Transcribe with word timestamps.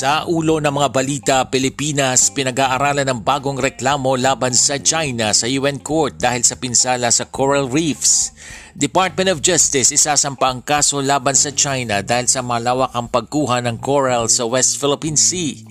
Sa 0.00 0.24
ulo 0.24 0.64
ng 0.64 0.72
mga 0.72 0.88
balita, 0.96 1.36
Pilipinas 1.52 2.32
pinag-aaralan 2.32 3.04
ng 3.04 3.20
bagong 3.20 3.60
reklamo 3.60 4.16
laban 4.16 4.56
sa 4.56 4.80
China 4.80 5.36
sa 5.36 5.44
UN 5.44 5.76
Court 5.76 6.16
dahil 6.16 6.40
sa 6.40 6.56
pinsala 6.56 7.12
sa 7.12 7.28
coral 7.28 7.68
reefs. 7.68 8.32
Department 8.72 9.28
of 9.28 9.44
Justice 9.44 9.92
isasampa 9.92 10.48
ang 10.48 10.64
kaso 10.64 11.04
laban 11.04 11.36
sa 11.36 11.52
China 11.52 12.00
dahil 12.00 12.32
sa 12.32 12.40
malawak 12.40 12.96
ang 12.96 13.12
pagkuha 13.12 13.60
ng 13.60 13.76
coral 13.76 14.32
sa 14.32 14.48
West 14.48 14.80
Philippine 14.80 15.20
Sea. 15.20 15.68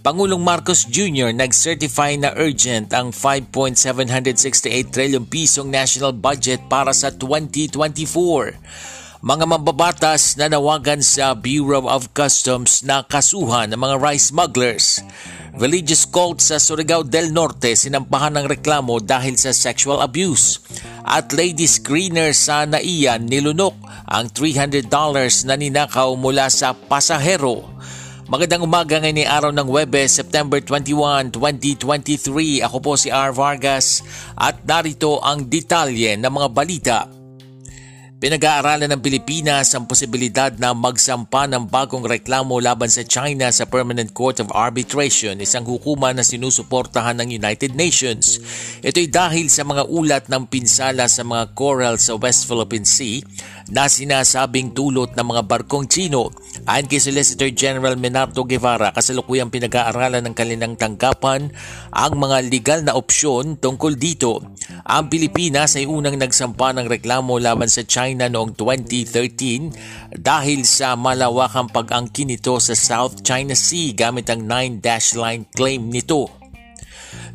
Pangulong 0.00 0.40
Marcos 0.40 0.88
Jr. 0.88 1.36
nag-certify 1.36 2.16
na 2.16 2.32
urgent 2.32 2.96
ang 2.96 3.12
5.768 3.12 4.88
trillion 4.88 5.28
pisong 5.28 5.68
national 5.68 6.16
budget 6.16 6.64
para 6.72 6.96
sa 6.96 7.12
2024 7.12 7.76
mga 9.26 9.42
mambabatas 9.42 10.38
na 10.38 10.46
nawagan 10.46 11.02
sa 11.02 11.34
Bureau 11.34 11.90
of 11.90 12.14
Customs 12.14 12.86
na 12.86 13.02
kasuhan 13.02 13.74
ng 13.74 13.80
mga 13.82 13.98
rice 13.98 14.30
smugglers. 14.30 15.02
Religious 15.58 16.06
cult 16.06 16.38
sa 16.38 16.62
Surigao 16.62 17.02
del 17.02 17.34
Norte 17.34 17.74
sinampahan 17.74 18.38
ng 18.38 18.46
reklamo 18.46 19.02
dahil 19.02 19.34
sa 19.34 19.50
sexual 19.50 19.98
abuse. 19.98 20.62
At 21.02 21.34
lady 21.34 21.66
screener 21.66 22.30
sa 22.38 22.70
Naiya 22.70 23.18
nilunok 23.18 23.74
ang 24.06 24.30
$300 24.30 24.86
na 25.42 25.58
ninakaw 25.58 26.14
mula 26.14 26.46
sa 26.46 26.70
pasahero. 26.70 27.66
Magandang 28.30 28.62
umaga 28.62 29.02
ngayon 29.02 29.26
araw 29.26 29.50
ng 29.50 29.66
Webes, 29.66 30.22
September 30.22 30.62
21, 30.62 31.34
2023. 31.34 32.62
Ako 32.62 32.78
po 32.78 32.94
si 32.94 33.10
R. 33.10 33.34
Vargas 33.34 34.06
at 34.38 34.62
narito 34.62 35.18
ang 35.18 35.50
detalye 35.50 36.14
ng 36.14 36.30
mga 36.30 36.48
balita 36.54 37.15
Pinag-aaralan 38.26 38.90
ng 38.90 39.06
Pilipinas 39.06 39.70
ang 39.70 39.86
posibilidad 39.86 40.50
na 40.58 40.74
magsampa 40.74 41.46
ng 41.46 41.70
bagong 41.70 42.02
reklamo 42.02 42.58
laban 42.58 42.90
sa 42.90 43.06
China 43.06 43.46
sa 43.54 43.70
Permanent 43.70 44.10
Court 44.10 44.42
of 44.42 44.50
Arbitration, 44.50 45.38
isang 45.38 45.62
hukuman 45.62 46.10
na 46.10 46.26
sinusuportahan 46.26 47.22
ng 47.22 47.38
United 47.38 47.78
Nations. 47.78 48.42
Ito'y 48.82 49.14
dahil 49.14 49.46
sa 49.46 49.62
mga 49.62 49.86
ulat 49.86 50.26
ng 50.26 50.42
pinsala 50.50 51.06
sa 51.06 51.22
mga 51.22 51.54
coral 51.54 52.02
sa 52.02 52.18
West 52.18 52.50
Philippine 52.50 52.82
Sea 52.82 53.22
na 53.70 53.86
sinasabing 53.86 54.74
tulot 54.74 55.14
ng 55.14 55.26
mga 55.26 55.42
barkong 55.46 55.86
Chino. 55.86 56.34
Ayon 56.66 56.90
kay 56.90 56.98
Solicitor 56.98 57.54
General 57.54 57.94
Menardo 57.94 58.42
Guevara, 58.42 58.90
kasalukuyang 58.90 59.54
pinag-aaralan 59.54 60.26
ng 60.26 60.34
kanilang 60.34 60.74
tanggapan 60.74 61.54
ang 61.94 62.12
mga 62.18 62.42
legal 62.50 62.82
na 62.82 62.98
opsyon 62.98 63.54
tungkol 63.54 63.94
dito. 63.94 64.42
Ang 64.82 65.10
Pilipinas 65.10 65.78
ay 65.78 65.86
unang 65.86 66.18
nagsampa 66.18 66.74
ng 66.74 66.90
reklamo 66.90 67.38
laban 67.38 67.70
sa 67.70 67.86
China 67.86 68.15
China 68.16 68.32
noong 68.32 68.56
2013 68.56 70.16
dahil 70.16 70.64
sa 70.64 70.96
malawakang 70.96 71.68
pag-angkin 71.68 72.32
nito 72.32 72.56
sa 72.56 72.72
South 72.72 73.20
China 73.20 73.52
Sea 73.52 73.92
gamit 73.92 74.32
ang 74.32 74.40
9-dash 74.40 75.20
line 75.20 75.44
claim 75.52 75.92
nito. 75.92 76.45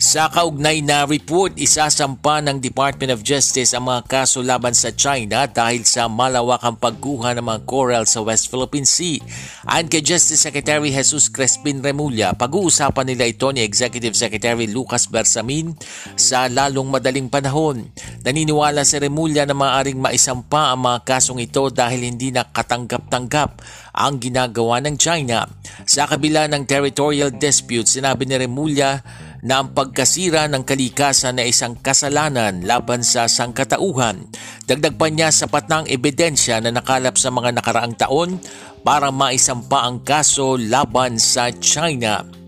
Sa 0.02 0.34
kaugnay 0.34 0.81
na 0.81 1.06
report, 1.06 1.53
isasampa 1.62 2.42
ng 2.42 2.58
Department 2.58 3.14
of 3.14 3.22
Justice 3.22 3.78
ang 3.78 3.86
mga 3.86 4.09
kaso 4.09 4.42
laban 4.42 4.74
sa 4.74 4.90
China 4.90 5.46
dahil 5.46 5.86
sa 5.86 6.09
malawakang 6.09 6.74
pagkuha 6.74 7.38
ng 7.38 7.46
mga 7.46 7.62
coral 7.69 8.03
sa 8.09 8.25
West 8.25 8.50
Philippine 8.50 8.90
Sea. 8.90 9.22
Ayon 9.70 9.94
kay 9.94 10.02
Justice 10.02 10.41
Secretary 10.41 10.90
Jesus 10.90 11.30
Crespin 11.30 11.86
Remulla, 11.86 12.34
pag-uusapan 12.34 13.14
nila 13.14 13.30
ito 13.30 13.46
ni 13.53 13.62
Executive 13.62 14.18
Secretary 14.18 14.66
Lucas 14.66 15.06
Bersamin 15.06 15.78
sa 16.18 16.50
lalong 16.50 16.90
madaling 16.90 17.30
panahon. 17.30 17.86
Naniniwala 18.25 18.81
si 18.81 18.97
Remulla 18.97 19.46
na 19.46 19.53
maaaring 19.53 20.02
maisampa 20.02 20.74
ang 20.74 20.81
mga 20.81 21.06
kasong 21.06 21.46
ito 21.46 21.70
dahil 21.70 22.09
hindi 22.09 22.34
nakatanggap-tanggap 22.34 23.62
ang 23.94 24.18
ginagawa 24.18 24.81
ng 24.81 24.96
China. 24.97 25.46
Sa 25.86 26.08
kabila 26.08 26.47
ng 26.50 26.64
territorial 26.66 27.30
dispute, 27.30 27.86
sinabi 27.86 28.25
ni 28.25 28.40
Remulla 28.40 29.03
na 29.41 29.62
ang 29.62 29.74
pagkasira 29.74 30.46
ng 30.50 30.62
kalikasan 30.62 31.41
na 31.41 31.46
isang 31.46 31.74
kasalanan 31.78 32.62
laban 32.62 33.02
sa 33.02 33.25
sangkatauhan. 33.25 34.29
Dagdag 34.69 34.96
pa 34.97 35.09
niya 35.09 35.34
sapat 35.34 35.66
na 35.66 35.81
ang 35.81 35.88
ebidensya 35.90 36.62
na 36.62 36.69
nakalap 36.69 37.18
sa 37.18 37.34
mga 37.34 37.57
nakaraang 37.57 37.97
taon 37.97 38.38
para 38.85 39.09
maisampa 39.09 39.85
ang 39.85 40.02
kaso 40.02 40.57
laban 40.57 41.18
sa 41.18 41.50
China. 41.53 42.41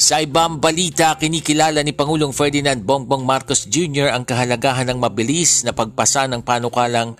Sa 0.00 0.16
ibang 0.16 0.56
balita, 0.56 1.12
kinikilala 1.20 1.84
ni 1.84 1.92
Pangulong 1.92 2.32
Ferdinand 2.32 2.80
Bongbong 2.80 3.20
Marcos 3.20 3.68
Jr. 3.68 4.16
ang 4.16 4.24
kahalagahan 4.24 4.88
ng 4.88 4.96
mabilis 4.96 5.60
na 5.60 5.76
pagpasa 5.76 6.24
ng 6.24 6.40
panukalang 6.40 7.12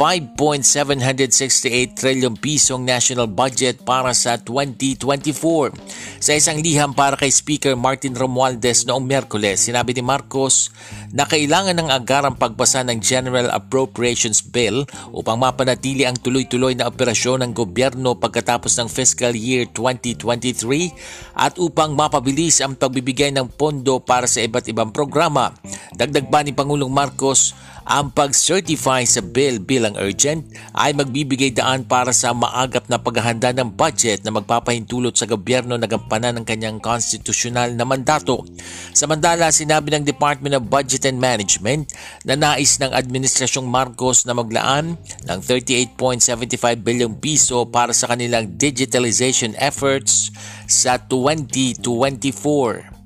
5.768 0.00 1.92
trillion 1.92 2.32
pisong 2.32 2.88
national 2.88 3.28
budget 3.28 3.84
para 3.84 4.16
sa 4.16 4.40
2024. 4.40 5.76
Sa 6.24 6.32
isang 6.32 6.56
liham 6.64 6.96
para 6.96 7.20
kay 7.20 7.28
Speaker 7.28 7.76
Martin 7.76 8.16
Romualdez 8.16 8.88
noong 8.88 9.04
Merkules, 9.04 9.60
sinabi 9.60 9.92
ni 9.92 10.00
Marcos 10.00 10.72
na 11.12 11.28
kailangan 11.28 11.76
ng 11.76 11.92
agarang 11.92 12.32
pagpasa 12.32 12.80
ng 12.80 12.96
General 12.96 13.52
Appropriations 13.52 14.40
Bill 14.40 14.88
upang 15.12 15.36
mapanatili 15.36 16.08
ang 16.08 16.16
tuloy-tuloy 16.16 16.80
na 16.80 16.88
operasyon 16.88 17.44
ng 17.44 17.52
gobyerno 17.52 18.16
pagkatapos 18.16 18.80
ng 18.80 18.88
fiscal 18.88 19.36
year 19.36 19.68
2023 19.68 21.36
at 21.36 21.60
upang 21.60 21.92
mapabilis 21.92 22.64
ang 22.64 22.72
pagbibigay 22.72 23.36
ng 23.36 23.52
pondo 23.52 24.00
para 24.00 24.24
sa 24.24 24.40
iba't 24.40 24.64
ibang 24.64 24.96
programa. 24.96 25.52
Dagdag 25.92 26.32
ba 26.32 26.40
ni 26.40 26.56
Pangulong 26.56 26.88
Marcos, 26.88 27.52
ang 27.88 28.12
pag-certify 28.12 29.08
sa 29.08 29.24
bill 29.24 29.62
bilang 29.62 29.96
urgent 29.96 30.44
ay 30.76 30.92
magbibigay 30.92 31.54
daan 31.54 31.88
para 31.88 32.12
sa 32.12 32.36
maagap 32.36 32.84
na 32.92 33.00
paghahanda 33.00 33.56
ng 33.56 33.72
budget 33.72 34.20
na 34.22 34.34
magpapahintulot 34.34 35.16
sa 35.16 35.24
gobyerno 35.24 35.80
na 35.80 35.88
gampanan 35.88 36.36
ng 36.40 36.46
kanyang 36.46 36.78
konstitusyonal 36.78 37.72
na 37.72 37.88
mandato. 37.88 38.44
Samantala, 38.92 39.48
sinabi 39.48 39.96
ng 39.96 40.04
Department 40.04 40.60
of 40.60 40.68
Budget 40.68 41.08
and 41.08 41.16
Management 41.16 41.96
na 42.28 42.36
nais 42.36 42.76
ng 42.76 42.92
Administrasyong 42.92 43.66
Marcos 43.66 44.28
na 44.28 44.36
maglaan 44.36 45.00
ng 45.24 45.38
38.75 45.42 46.84
bilyong 46.84 47.16
piso 47.16 47.64
para 47.68 47.96
sa 47.96 48.12
kanilang 48.12 48.60
digitalization 48.60 49.56
efforts 49.56 50.28
sa 50.68 51.00
2024. 51.00 52.99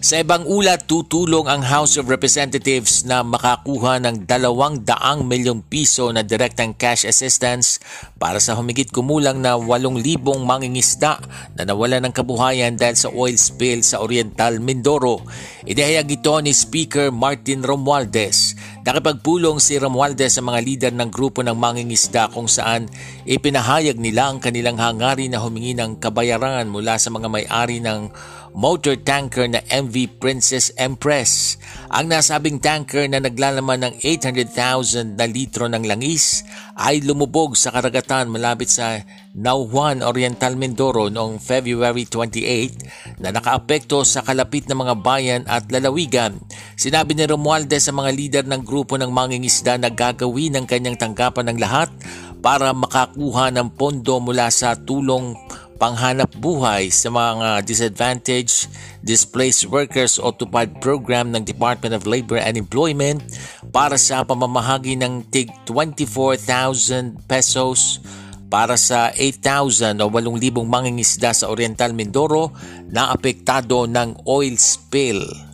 Sa 0.00 0.16
ibang 0.16 0.48
ulat, 0.48 0.88
tutulong 0.88 1.44
ang 1.44 1.60
House 1.60 2.00
of 2.00 2.08
Representatives 2.08 3.04
na 3.04 3.20
makakuha 3.20 4.00
ng 4.00 4.24
200 4.24 4.88
milyong 5.28 5.60
piso 5.60 6.08
na 6.08 6.24
direktang 6.24 6.72
cash 6.72 7.04
assistance 7.04 7.76
para 8.16 8.40
sa 8.40 8.56
humigit 8.56 8.88
kumulang 8.88 9.44
na 9.44 9.60
8,000 9.60 10.24
mangingisda 10.40 11.20
na 11.52 11.68
nawala 11.68 12.00
ng 12.00 12.16
kabuhayan 12.16 12.80
dahil 12.80 12.96
sa 12.96 13.12
oil 13.12 13.36
spill 13.36 13.84
sa 13.84 14.00
Oriental 14.00 14.56
Mindoro. 14.56 15.20
Idehayag 15.68 16.08
ito 16.08 16.32
ni 16.40 16.56
Speaker 16.56 17.12
Martin 17.12 17.60
Romualdez. 17.60 18.56
Nakipagpulong 18.80 19.60
si 19.60 19.76
Romualdez 19.76 20.32
sa 20.32 20.40
mga 20.40 20.64
lider 20.64 20.92
ng 20.96 21.12
grupo 21.12 21.44
ng 21.44 21.52
mangingisda 21.52 22.32
kung 22.32 22.48
saan 22.48 22.88
ipinahayag 23.28 24.00
nila 24.00 24.32
ang 24.32 24.40
kanilang 24.40 24.80
hangarin 24.80 25.36
na 25.36 25.44
humingi 25.44 25.76
ng 25.76 26.00
kabayaran 26.00 26.64
mula 26.72 26.96
sa 26.96 27.12
mga 27.12 27.28
may-ari 27.28 27.84
ng 27.84 28.08
motor 28.54 28.98
tanker 28.98 29.46
na 29.46 29.62
MV 29.66 30.18
Princess 30.18 30.74
Empress. 30.74 31.56
Ang 31.90 32.10
nasabing 32.10 32.62
tanker 32.62 33.06
na 33.06 33.22
naglalaman 33.22 33.82
ng 33.82 33.94
800,000 34.02 35.18
na 35.18 35.26
litro 35.26 35.66
ng 35.66 35.84
langis 35.86 36.42
ay 36.78 37.02
lumubog 37.02 37.54
sa 37.58 37.74
karagatan 37.74 38.30
malapit 38.30 38.70
sa 38.70 39.02
Nauhan, 39.30 40.02
Oriental 40.02 40.58
Mindoro 40.58 41.06
noong 41.06 41.38
February 41.38 42.02
28 42.02 43.22
na 43.22 43.30
nakaapekto 43.30 44.02
sa 44.02 44.26
kalapit 44.26 44.66
na 44.66 44.74
mga 44.74 44.94
bayan 44.98 45.42
at 45.46 45.70
lalawigan. 45.70 46.42
Sinabi 46.74 47.14
ni 47.14 47.30
Romualdez 47.30 47.86
sa 47.86 47.94
mga 47.94 48.10
lider 48.10 48.44
ng 48.50 48.66
grupo 48.66 48.98
ng 48.98 49.10
mangingisda 49.12 49.78
na 49.78 49.86
gagawin 49.86 50.58
ng 50.58 50.66
kanyang 50.66 50.98
tanggapan 50.98 51.54
ng 51.54 51.58
lahat 51.62 51.94
para 52.40 52.72
makakuha 52.72 53.52
ng 53.54 53.68
pondo 53.76 54.18
mula 54.18 54.48
sa 54.50 54.74
tulong 54.74 55.36
panghanap 55.80 56.28
buhay 56.36 56.92
sa 56.92 57.08
mga 57.08 57.64
disadvantaged 57.64 58.68
displaced 59.00 59.64
workers 59.72 60.20
o 60.20 60.28
tupad 60.28 60.68
program 60.84 61.32
ng 61.32 61.40
Department 61.40 61.96
of 61.96 62.04
Labor 62.04 62.36
and 62.36 62.60
Employment 62.60 63.24
para 63.72 63.96
sa 63.96 64.20
pamamahagi 64.20 65.00
ng 65.00 65.24
tig 65.32 65.48
24,000 65.64 67.16
pesos 67.24 68.04
para 68.52 68.76
sa 68.76 69.08
8,000 69.16 70.04
o 70.04 70.06
8,000 70.12 70.68
mangingisda 70.68 71.32
sa 71.32 71.48
Oriental 71.48 71.96
Mindoro 71.96 72.52
na 72.92 73.08
apektado 73.08 73.88
ng 73.88 74.28
oil 74.28 74.60
spill. 74.60 75.49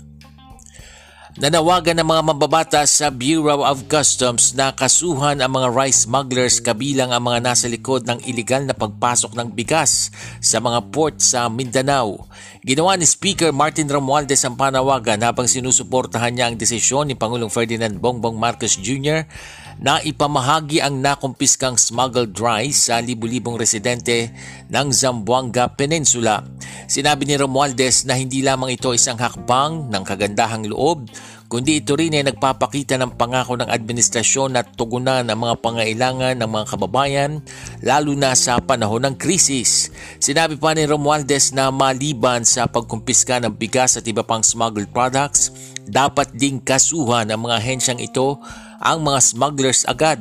Nanawagan 1.37 2.00
ng 2.00 2.09
mga 2.09 2.23
mababatas 2.33 3.05
sa 3.05 3.12
Bureau 3.12 3.61
of 3.61 3.93
Customs 3.93 4.56
na 4.56 4.73
kasuhan 4.73 5.44
ang 5.44 5.53
mga 5.53 5.69
rice 5.69 6.09
smugglers 6.09 6.65
kabilang 6.65 7.12
ang 7.12 7.29
mga 7.29 7.44
nasa 7.44 7.69
likod 7.69 8.09
ng 8.09 8.25
ilegal 8.25 8.65
na 8.65 8.73
pagpasok 8.73 9.37
ng 9.37 9.53
bigas 9.53 10.09
sa 10.41 10.65
mga 10.65 10.88
port 10.88 11.21
sa 11.21 11.53
Mindanao. 11.53 12.25
Ginawa 12.65 12.97
ni 12.97 13.05
Speaker 13.05 13.53
Martin 13.53 13.85
Romualdez 13.85 14.49
ang 14.49 14.56
panawagan 14.56 15.21
habang 15.21 15.44
sinusuportahan 15.44 16.33
niya 16.33 16.49
ang 16.49 16.56
desisyon 16.56 17.12
ni 17.12 17.21
Pangulong 17.21 17.53
Ferdinand 17.53 17.93
Bongbong 18.00 18.41
Marcos 18.41 18.81
Jr. 18.81 19.29
na 19.76 20.00
ipamahagi 20.00 20.81
ang 20.81 21.05
nakumpiskang 21.05 21.76
smuggled 21.76 22.32
rice 22.40 22.88
sa 22.88 23.00
libu-libong 23.00 23.61
residente 23.61 24.32
ng 24.73 24.88
Zamboanga 24.88 25.69
Peninsula. 25.69 26.40
Sinabi 26.88 27.28
ni 27.28 27.37
Romualdez 27.37 28.08
na 28.08 28.17
hindi 28.17 28.40
lamang 28.40 28.73
ito 28.73 28.94
isang 28.96 29.20
hakbang 29.20 29.93
ng 29.93 30.02
kagandahang 30.06 30.70
loob 30.70 31.05
kundi 31.47 31.83
ito 31.83 31.95
rin 31.95 32.15
ay 32.15 32.27
nagpapakita 32.27 32.99
ng 32.99 33.15
pangako 33.15 33.59
ng 33.59 33.71
administrasyon 33.71 34.55
na 34.55 34.63
tugunan 34.67 35.27
ang 35.27 35.39
mga 35.39 35.59
pangailangan 35.63 36.35
ng 36.39 36.51
mga 36.51 36.67
kababayan 36.75 37.43
lalo 37.83 38.13
na 38.19 38.35
sa 38.35 38.59
panahon 38.59 39.07
ng 39.07 39.15
krisis. 39.15 39.91
Sinabi 40.19 40.59
pa 40.59 40.75
ni 40.75 40.87
Romualdez 40.87 41.55
na 41.55 41.71
maliban 41.71 42.43
sa 42.43 42.67
pagkumpiska 42.67 43.39
ng 43.43 43.55
bigas 43.55 43.99
at 43.99 44.07
iba 44.07 44.27
pang 44.27 44.43
smuggled 44.43 44.91
products, 44.91 45.55
dapat 45.87 46.35
ding 46.35 46.59
kasuhan 46.59 47.31
ang 47.31 47.47
mga 47.47 47.59
hensyang 47.63 48.03
ito 48.03 48.39
ang 48.81 49.03
mga 49.03 49.21
smugglers 49.25 49.89
agad. 49.89 50.21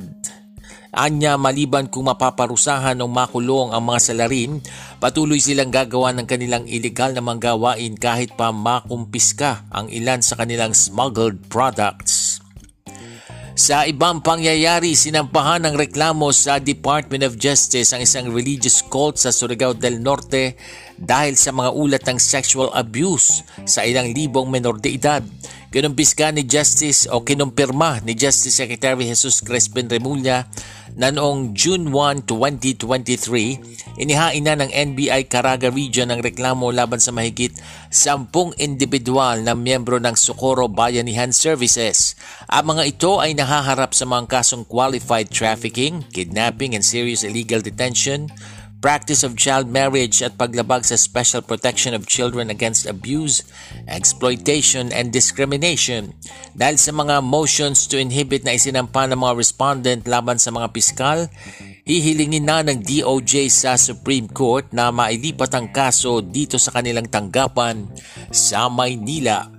Anya 0.95 1.35
maliban 1.35 1.91
kung 1.91 2.07
mapaparusahan 2.07 2.95
o 3.03 3.11
makulong 3.11 3.75
ang 3.75 3.83
mga 3.83 3.99
salarin, 3.99 4.63
patuloy 5.03 5.43
silang 5.43 5.67
gagawa 5.67 6.15
ng 6.15 6.23
kanilang 6.23 6.63
ilegal 6.71 7.11
na 7.11 7.19
mga 7.19 7.51
gawain 7.51 7.99
kahit 7.99 8.31
pa 8.39 8.55
makumpiska 8.55 9.67
ang 9.75 9.91
ilan 9.91 10.23
sa 10.23 10.39
kanilang 10.39 10.71
smuggled 10.71 11.51
products. 11.51 12.39
Sa 13.55 13.87
ibang 13.87 14.19
pangyayari, 14.19 14.95
sinampahan 14.99 15.63
ng 15.63 15.75
reklamo 15.79 16.31
sa 16.35 16.59
Department 16.59 17.23
of 17.23 17.39
Justice 17.39 17.95
ang 17.95 18.03
isang 18.03 18.27
religious 18.31 18.83
cult 18.83 19.15
sa 19.15 19.31
Surigao 19.31 19.71
del 19.71 20.03
Norte 20.03 20.59
dahil 20.95 21.39
sa 21.39 21.55
mga 21.55 21.71
ulat 21.71 22.03
ng 22.03 22.19
sexual 22.19 22.71
abuse 22.75 23.47
sa 23.67 23.87
ilang 23.87 24.11
libong 24.11 24.51
menor 24.51 24.79
de 24.79 24.95
edad. 24.95 25.23
Kinumpiska 25.71 26.35
ni 26.35 26.43
Justice 26.43 27.07
o 27.07 27.23
kinumpirma 27.23 28.03
ni 28.03 28.15
Justice 28.15 28.59
Secretary 28.59 29.07
Jesus 29.07 29.39
Crespin 29.39 29.87
Remulla 29.87 30.47
na 30.95 31.11
noong 31.11 31.51
June 31.51 31.91
1, 31.91 32.23
2023, 32.23 33.99
inihain 33.99 34.43
na 34.43 34.55
ng 34.55 34.71
NBI 34.71 35.27
Caraga 35.27 35.67
Region 35.67 36.07
ang 36.07 36.23
reklamo 36.23 36.71
laban 36.71 37.03
sa 37.03 37.11
mahigit 37.11 37.51
10 37.91 38.31
individual 38.55 39.43
na 39.43 39.51
miyembro 39.59 39.99
ng 39.99 40.15
Socorro 40.15 40.71
Bayanihan 40.71 41.35
Services. 41.35 42.15
Ang 42.47 42.75
mga 42.75 42.83
ito 42.95 43.19
ay 43.19 43.35
nahaharap 43.35 43.91
sa 43.91 44.07
mga 44.07 44.39
kasong 44.39 44.63
qualified 44.63 45.27
trafficking, 45.27 46.07
kidnapping 46.15 46.71
and 46.71 46.87
serious 46.87 47.27
illegal 47.27 47.59
detention, 47.59 48.31
practice 48.85 49.25
of 49.25 49.33
child 49.33 49.65
marriage 49.65 50.21
at 50.21 50.37
paglabag 50.37 50.85
sa 50.85 50.93
special 50.93 51.41
protection 51.41 51.97
of 51.97 52.05
children 52.05 52.53
against 52.53 52.85
abuse, 52.85 53.41
exploitation, 53.89 54.93
and 54.93 55.09
discrimination. 55.09 56.13
Dahil 56.53 56.77
sa 56.77 56.93
mga 56.93 57.25
motions 57.25 57.89
to 57.89 57.97
inhibit 57.97 58.45
na 58.45 58.53
isinampa 58.53 59.09
ng 59.09 59.17
mga 59.17 59.33
respondent 59.41 60.05
laban 60.05 60.37
sa 60.37 60.53
mga 60.53 60.69
piskal, 60.69 61.33
hihilingin 61.81 62.45
na 62.45 62.61
ng 62.61 62.85
DOJ 62.85 63.49
sa 63.49 63.73
Supreme 63.73 64.29
Court 64.29 64.69
na 64.69 64.93
mailipat 64.93 65.49
ang 65.57 65.73
kaso 65.73 66.21
dito 66.21 66.61
sa 66.61 66.69
kanilang 66.77 67.09
tanggapan 67.09 67.89
sa 68.29 68.69
Maynila. 68.69 69.54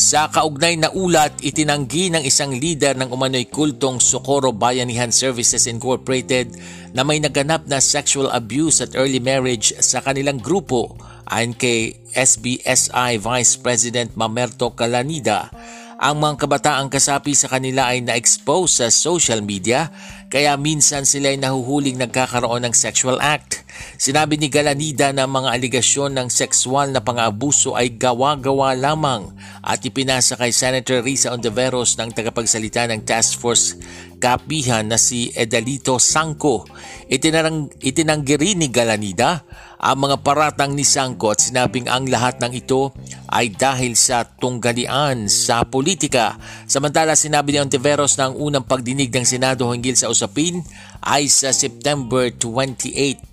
Sa 0.00 0.32
kaugnay 0.32 0.80
na 0.80 0.88
ulat, 0.96 1.44
itinanggi 1.44 2.08
ng 2.08 2.24
isang 2.24 2.56
leader 2.56 2.96
ng 2.96 3.12
umano'y 3.12 3.52
kultong 3.52 4.00
Socorro 4.00 4.48
Bayanihan 4.48 5.12
Services 5.12 5.68
Incorporated 5.68 6.56
na 6.96 7.04
may 7.04 7.20
naganap 7.20 7.68
na 7.68 7.84
sexual 7.84 8.32
abuse 8.32 8.80
at 8.80 8.96
early 8.96 9.20
marriage 9.20 9.76
sa 9.84 10.00
kanilang 10.00 10.40
grupo. 10.40 10.96
Ayon 11.28 11.52
kay 11.52 12.00
SBSI 12.16 13.20
Vice 13.20 13.60
President 13.60 14.16
Mamerto 14.16 14.72
Calanida 14.72 15.52
ang 16.00 16.16
mga 16.16 16.48
kabataang 16.48 16.88
kasapi 16.88 17.36
sa 17.36 17.52
kanila 17.52 17.92
ay 17.92 18.00
na-expose 18.00 18.80
sa 18.80 18.86
social 18.88 19.44
media 19.44 19.92
kaya 20.32 20.56
minsan 20.56 21.04
sila 21.04 21.28
ay 21.28 21.36
nahuhuling 21.36 22.00
nagkakaroon 22.00 22.64
ng 22.64 22.72
sexual 22.72 23.20
act. 23.20 23.60
Sinabi 24.00 24.40
ni 24.40 24.48
Galanida 24.48 25.12
na 25.12 25.28
mga 25.28 25.52
aligasyon 25.52 26.16
ng 26.16 26.32
sexual 26.32 26.96
na 26.96 27.04
pang-abuso 27.04 27.76
ay 27.76 28.00
gawa-gawa 28.00 28.72
lamang 28.80 29.28
at 29.60 29.84
ipinasa 29.84 30.40
kay 30.40 30.56
Senator 30.56 31.04
Risa 31.04 31.36
Ontiveros 31.36 32.00
ng 32.00 32.16
tagapagsalita 32.16 32.88
ng 32.88 33.04
Task 33.04 33.36
Force 33.36 33.76
kapihan 34.16 34.88
na 34.88 34.96
si 34.96 35.28
Edalito 35.36 36.00
Sangko. 36.00 36.64
Itinarang, 37.12 37.76
itinanggi 37.76 38.56
ni 38.56 38.72
Galanida 38.72 39.44
ang 39.80 39.96
mga 39.96 40.20
paratang 40.20 40.76
ni 40.76 40.84
Sangko 40.84 41.32
at 41.32 41.40
sinabing 41.40 41.88
ang 41.88 42.04
lahat 42.04 42.36
ng 42.44 42.52
ito 42.52 42.92
ay 43.32 43.48
dahil 43.48 43.96
sa 43.96 44.28
tunggalian 44.28 45.24
sa 45.32 45.64
politika. 45.64 46.36
Samantala 46.68 47.16
sinabi 47.16 47.56
ni 47.56 47.64
Ontiveros 47.64 48.20
na 48.20 48.28
ang 48.28 48.36
unang 48.36 48.68
pagdinig 48.68 49.08
ng 49.08 49.24
Senado 49.24 49.64
hinggil 49.72 49.96
sa 49.96 50.12
usapin 50.12 50.60
ay 51.00 51.32
sa 51.32 51.48
September 51.56 52.28
28 52.28 53.29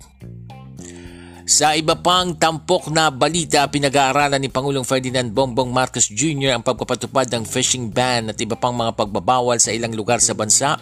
sa 1.48 1.72
iba 1.72 1.96
pang 1.96 2.36
tampok 2.36 2.92
na 2.92 3.08
balita, 3.08 3.64
pinag-aaralan 3.64 4.36
ni 4.36 4.52
Pangulong 4.52 4.84
Ferdinand 4.84 5.32
Bongbong 5.32 5.72
Marcos 5.72 6.12
Jr. 6.12 6.52
ang 6.52 6.60
pagpapatupad 6.60 7.24
ng 7.32 7.48
fishing 7.48 7.88
ban 7.88 8.28
at 8.28 8.36
iba 8.36 8.52
pang 8.52 8.76
mga 8.76 8.92
pagbabawal 8.92 9.56
sa 9.56 9.72
ilang 9.72 9.96
lugar 9.96 10.20
sa 10.20 10.36
bansa 10.36 10.76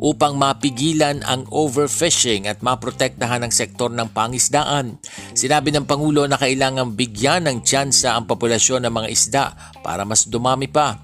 upang 0.00 0.40
mapigilan 0.40 1.20
ang 1.20 1.44
overfishing 1.52 2.48
at 2.48 2.64
maprotektahan 2.64 3.44
ang 3.44 3.52
sektor 3.52 3.92
ng 3.92 4.08
pangisdaan. 4.16 4.96
Sinabi 5.36 5.68
ng 5.76 5.84
Pangulo 5.84 6.24
na 6.24 6.40
kailangang 6.40 6.96
bigyan 6.96 7.44
ng 7.44 7.60
tsansa 7.60 8.16
ang 8.16 8.24
populasyon 8.24 8.88
ng 8.88 8.94
mga 8.96 9.08
isda 9.12 9.44
para 9.84 10.08
mas 10.08 10.24
dumami 10.24 10.72
pa. 10.72 10.96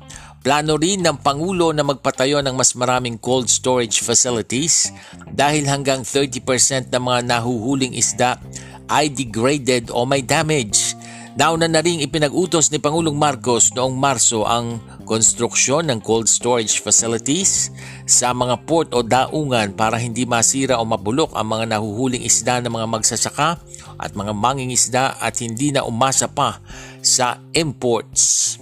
Plano 0.43 0.75
rin 0.75 1.07
ng 1.07 1.23
Pangulo 1.23 1.71
na 1.71 1.87
magpatayo 1.87 2.43
ng 2.43 2.59
mas 2.59 2.75
maraming 2.75 3.15
cold 3.15 3.47
storage 3.47 4.03
facilities 4.03 4.91
dahil 5.31 5.71
hanggang 5.71 6.03
30% 6.03 6.91
ng 6.91 6.99
mga 6.99 7.21
nahuhuling 7.31 7.95
isda 7.95 8.43
ay 8.91 9.07
degraded 9.07 9.95
o 9.95 10.03
may 10.03 10.19
damage. 10.19 10.99
Nauna 11.39 11.71
na 11.71 11.79
rin 11.79 12.03
ipinag-utos 12.03 12.75
ni 12.75 12.83
Pangulong 12.83 13.15
Marcos 13.15 13.71
noong 13.71 13.95
Marso 13.95 14.43
ang 14.43 14.83
konstruksyon 15.07 15.87
ng 15.89 16.03
cold 16.03 16.27
storage 16.27 16.83
facilities 16.83 17.71
sa 18.05 18.35
mga 18.35 18.67
port 18.67 18.91
o 18.93 19.01
daungan 19.01 19.73
para 19.79 19.95
hindi 19.95 20.27
masira 20.27 20.77
o 20.77 20.85
mabulok 20.85 21.39
ang 21.39 21.55
mga 21.55 21.79
nahuhuling 21.79 22.27
isda 22.27 22.59
ng 22.61 22.69
mga 22.69 22.91
magsasaka 22.91 23.63
at 23.95 24.11
mga 24.13 24.35
manging 24.35 24.75
isda 24.75 25.15
at 25.23 25.39
hindi 25.39 25.71
na 25.71 25.87
umasa 25.87 26.27
pa 26.27 26.59
sa 26.99 27.39
imports. 27.55 28.59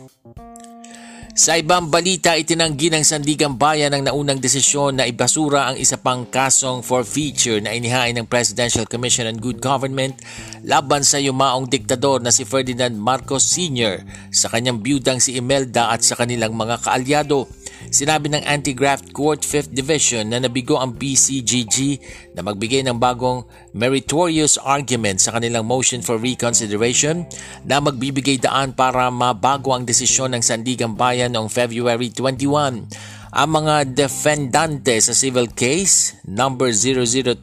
Sa 1.40 1.56
ibang 1.56 1.88
balita, 1.88 2.36
itinanggi 2.36 2.92
ng 2.92 3.00
Sandigang 3.00 3.56
Bayan 3.56 3.96
ang 3.96 4.04
naunang 4.04 4.36
desisyon 4.36 5.00
na 5.00 5.08
ibasura 5.08 5.72
ang 5.72 5.80
isa 5.80 5.96
pang 5.96 6.28
kasong 6.28 6.84
for 6.84 7.00
feature 7.00 7.64
na 7.64 7.72
inihain 7.72 8.12
ng 8.12 8.28
Presidential 8.28 8.84
Commission 8.84 9.24
on 9.24 9.40
Good 9.40 9.56
Government 9.56 10.20
laban 10.68 11.00
sa 11.00 11.16
yumaong 11.16 11.64
diktador 11.64 12.20
na 12.20 12.28
si 12.28 12.44
Ferdinand 12.44 12.92
Marcos 12.92 13.48
Sr. 13.56 14.04
sa 14.28 14.52
kanyang 14.52 14.84
biyudang 14.84 15.16
si 15.16 15.40
Imelda 15.40 15.88
at 15.88 16.04
sa 16.04 16.12
kanilang 16.12 16.52
mga 16.52 16.76
kaalyado. 16.84 17.48
Sinabi 17.88 18.28
ng 18.28 18.44
Anti-Graft 18.44 19.16
Court 19.16 19.40
5th 19.40 19.72
Division 19.72 20.28
na 20.28 20.44
nabigo 20.44 20.76
ang 20.76 20.92
PCGG 20.92 21.96
na 22.36 22.44
magbigay 22.44 22.84
ng 22.84 23.00
bagong 23.00 23.48
meritorious 23.72 24.60
argument 24.60 25.24
sa 25.24 25.32
kanilang 25.32 25.64
motion 25.64 26.04
for 26.04 26.20
reconsideration 26.20 27.24
na 27.64 27.80
magbibigay 27.80 28.36
daan 28.36 28.76
para 28.76 29.08
mabago 29.08 29.72
ang 29.72 29.88
desisyon 29.88 30.36
ng 30.36 30.44
Sandigang 30.44 30.92
Bayan 30.92 31.32
noong 31.32 31.48
February 31.48 32.12
21. 32.12 32.84
Ang 33.30 33.50
mga 33.62 33.94
defendante 33.94 34.98
sa 34.98 35.14
civil 35.14 35.48
case 35.48 36.18
number 36.26 36.74
0024 36.74 37.38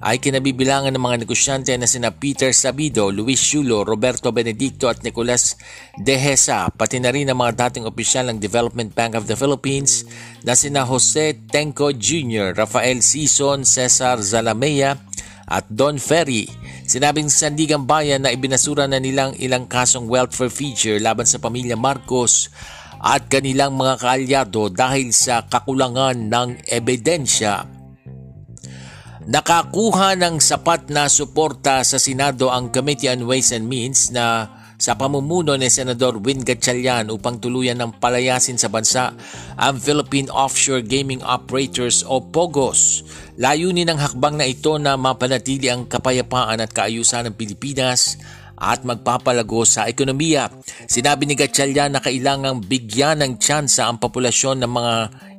ay 0.00 0.16
kinabibilangan 0.16 0.96
ng 0.96 1.02
mga 1.04 1.28
negosyante 1.28 1.76
na 1.76 1.84
sina 1.84 2.08
Peter 2.08 2.48
Sabido, 2.56 3.12
Luis 3.12 3.36
Chulo, 3.36 3.84
Roberto 3.84 4.32
Benedicto 4.32 4.88
at 4.88 5.04
Nicolas 5.04 5.60
Dehesa, 6.00 6.72
pati 6.72 6.96
na 6.96 7.12
rin 7.12 7.28
ang 7.28 7.36
mga 7.36 7.68
dating 7.68 7.84
opisyal 7.84 8.32
ng 8.32 8.40
Development 8.40 8.88
Bank 8.96 9.12
of 9.12 9.28
the 9.28 9.36
Philippines 9.36 10.08
na 10.40 10.56
sina 10.56 10.88
Jose 10.88 11.36
Tenco 11.52 11.92
Jr., 11.92 12.56
Rafael 12.56 13.04
Sison, 13.04 13.68
Cesar 13.68 14.24
Zalamea 14.24 14.96
at 15.50 15.68
Don 15.68 16.00
Ferry. 16.00 16.48
Sinabing 16.88 17.28
sa 17.28 17.52
Sandigang 17.52 17.84
Bayan 17.84 18.24
na 18.24 18.32
ibinasura 18.32 18.88
na 18.88 19.02
nilang 19.02 19.36
ilang 19.36 19.68
kasong 19.68 20.08
welfare 20.08 20.50
feature 20.50 20.96
laban 20.96 21.28
sa 21.28 21.42
pamilya 21.42 21.76
Marcos 21.76 22.48
at 23.00 23.28
kanilang 23.28 23.76
mga 23.76 24.00
kaalyado 24.00 24.72
dahil 24.72 25.12
sa 25.12 25.44
kakulangan 25.44 26.16
ng 26.28 26.48
ebidensya. 26.68 27.79
Nakakuha 29.30 30.18
ng 30.18 30.42
sapat 30.42 30.90
na 30.90 31.06
suporta 31.06 31.86
sa 31.86 32.02
Senado 32.02 32.50
ang 32.50 32.66
Committee 32.66 33.14
on 33.14 33.30
Ways 33.30 33.54
and 33.54 33.70
Means 33.70 34.10
na 34.10 34.50
sa 34.74 34.98
pamumuno 34.98 35.54
ni 35.54 35.70
Senador 35.70 36.18
Win 36.18 36.42
Gatchalian 36.42 37.14
upang 37.14 37.38
tuluyan 37.38 37.78
ng 37.78 38.02
palayasin 38.02 38.58
sa 38.58 38.66
bansa 38.66 39.14
ang 39.54 39.78
Philippine 39.78 40.26
Offshore 40.34 40.82
Gaming 40.82 41.22
Operators 41.22 42.02
o 42.02 42.18
POGOS. 42.18 43.06
Layunin 43.38 43.86
ng 43.94 44.02
hakbang 44.02 44.34
na 44.34 44.50
ito 44.50 44.74
na 44.82 44.98
mapanatili 44.98 45.70
ang 45.70 45.86
kapayapaan 45.86 46.58
at 46.58 46.74
kaayusan 46.74 47.30
ng 47.30 47.38
Pilipinas 47.38 48.18
at 48.58 48.82
magpapalago 48.82 49.62
sa 49.62 49.86
ekonomiya. 49.86 50.50
Sinabi 50.90 51.30
ni 51.30 51.38
Gatchalian 51.38 51.94
na 51.94 52.02
kailangang 52.02 52.66
bigyan 52.66 53.22
ng 53.22 53.38
tsansa 53.38 53.86
ang 53.86 54.02
populasyon 54.02 54.66
ng 54.66 54.72
mga 54.74 54.94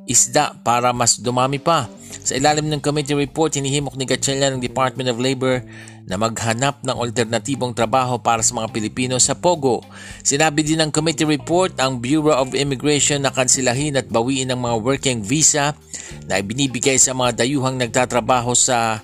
isda 0.06 0.56
para 0.66 0.90
mas 0.90 1.18
dumami 1.18 1.62
pa. 1.62 1.86
Sa 2.22 2.36
ilalim 2.38 2.68
ng 2.68 2.82
committee 2.84 3.16
report, 3.16 3.56
hinihimok 3.56 3.96
ni 3.96 4.04
Gatchalian 4.04 4.58
ng 4.58 4.62
Department 4.62 5.08
of 5.10 5.18
Labor 5.18 5.64
na 6.06 6.18
maghanap 6.18 6.82
ng 6.82 6.94
alternatibong 6.94 7.72
trabaho 7.72 8.18
para 8.18 8.42
sa 8.42 8.58
mga 8.58 8.68
Pilipino 8.74 9.16
sa 9.16 9.38
Pogo. 9.38 9.82
Sinabi 10.22 10.66
din 10.66 10.82
ng 10.82 10.90
committee 10.90 11.26
report 11.26 11.78
ang 11.78 12.02
Bureau 12.02 12.34
of 12.34 12.54
Immigration 12.54 13.22
na 13.22 13.32
kansilahin 13.32 13.96
at 13.96 14.10
bawiin 14.10 14.50
ang 14.50 14.60
mga 14.60 14.76
working 14.82 15.20
visa 15.22 15.74
na 16.26 16.42
ibinibigay 16.42 16.98
sa 16.98 17.14
mga 17.14 17.42
dayuhang 17.42 17.78
nagtatrabaho 17.78 18.52
sa 18.52 19.00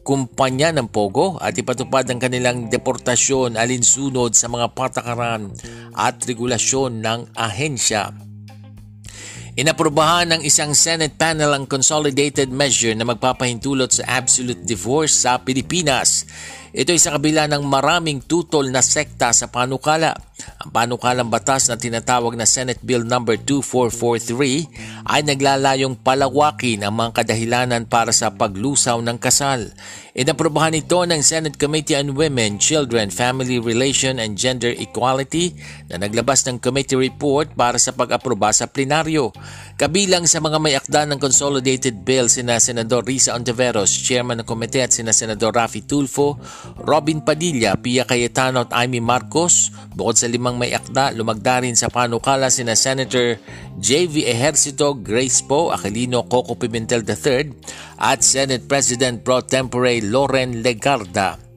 kumpanya 0.00 0.72
ng 0.72 0.88
Pogo 0.88 1.36
at 1.38 1.54
ipatupad 1.54 2.08
ang 2.08 2.18
kanilang 2.18 2.72
deportasyon 2.72 3.60
alinsunod 3.60 4.32
sa 4.32 4.48
mga 4.48 4.72
patakaran 4.72 5.52
at 5.92 6.18
regulasyon 6.24 7.04
ng 7.04 7.20
ahensya. 7.36 8.29
Inaprubahan 9.60 10.32
ng 10.32 10.40
isang 10.40 10.72
Senate 10.72 11.20
panel 11.20 11.52
ang 11.52 11.68
consolidated 11.68 12.48
measure 12.48 12.96
na 12.96 13.04
magpapahintulot 13.04 13.92
sa 13.92 14.08
absolute 14.08 14.64
divorce 14.64 15.12
sa 15.12 15.36
Pilipinas. 15.36 16.24
Ito 16.70 16.94
ay 16.94 17.02
sa 17.02 17.18
kabila 17.18 17.50
ng 17.50 17.66
maraming 17.66 18.22
tutol 18.22 18.70
na 18.70 18.78
sekta 18.78 19.34
sa 19.34 19.50
panukala. 19.50 20.14
Ang 20.62 20.70
panukalang 20.70 21.26
batas 21.26 21.66
na 21.66 21.74
tinatawag 21.74 22.38
na 22.38 22.46
Senate 22.46 22.78
Bill 22.78 23.02
No. 23.02 23.26
2443 23.26 25.02
ay 25.02 25.20
naglalayong 25.26 25.98
palawakin 25.98 26.86
ang 26.86 26.94
mga 26.94 27.10
kadahilanan 27.22 27.90
para 27.90 28.14
sa 28.14 28.30
paglusaw 28.30 29.02
ng 29.02 29.18
kasal. 29.18 29.74
Inaprobahan 30.14 30.74
ito 30.74 30.98
ng 31.02 31.22
Senate 31.22 31.58
Committee 31.58 31.98
on 31.98 32.14
Women, 32.18 32.62
Children, 32.62 33.14
Family 33.14 33.58
Relation 33.62 34.18
and 34.18 34.34
Gender 34.38 34.70
Equality 34.74 35.54
na 35.90 36.02
naglabas 36.02 36.46
ng 36.46 36.58
committee 36.62 36.98
report 36.98 37.54
para 37.54 37.78
sa 37.78 37.94
pag-aproba 37.94 38.54
sa 38.54 38.70
plenaryo. 38.70 39.34
Kabilang 39.78 40.28
sa 40.28 40.42
mga 40.44 40.58
may 40.60 40.76
akda 40.76 41.08
ng 41.08 41.16
consolidated 41.16 42.04
bill 42.04 42.28
sina 42.28 42.60
Senador 42.60 43.06
Risa 43.06 43.32
Ontiveros, 43.32 43.90
Chairman 43.90 44.42
ng 44.42 44.46
Komite 44.46 44.84
at 44.84 44.92
sina 44.92 45.14
Senador 45.14 45.56
Rafi 45.56 45.86
Tulfo, 45.86 46.29
Robin 46.78 47.24
Padilla, 47.24 47.74
Pia 47.74 48.06
Cayetano 48.06 48.68
at 48.68 48.74
Amy 48.76 49.02
Marcos. 49.02 49.74
Bukod 49.96 50.14
sa 50.20 50.30
limang 50.30 50.60
may 50.60 50.76
akda, 50.76 51.10
lumagda 51.16 51.64
rin 51.64 51.74
sa 51.74 51.90
panukala 51.90 52.52
sina 52.52 52.78
Senator 52.78 53.40
J.V. 53.80 54.28
Ejercito, 54.28 54.94
Grace 54.94 55.42
Poe, 55.42 55.74
Aquilino 55.74 56.28
Coco 56.28 56.54
Pimentel 56.54 57.02
III 57.02 57.50
at 57.98 58.22
Senate 58.22 58.68
President 58.70 59.26
Pro 59.26 59.42
Tempore 59.42 59.98
Loren 60.04 60.62
Legarda. 60.62 61.49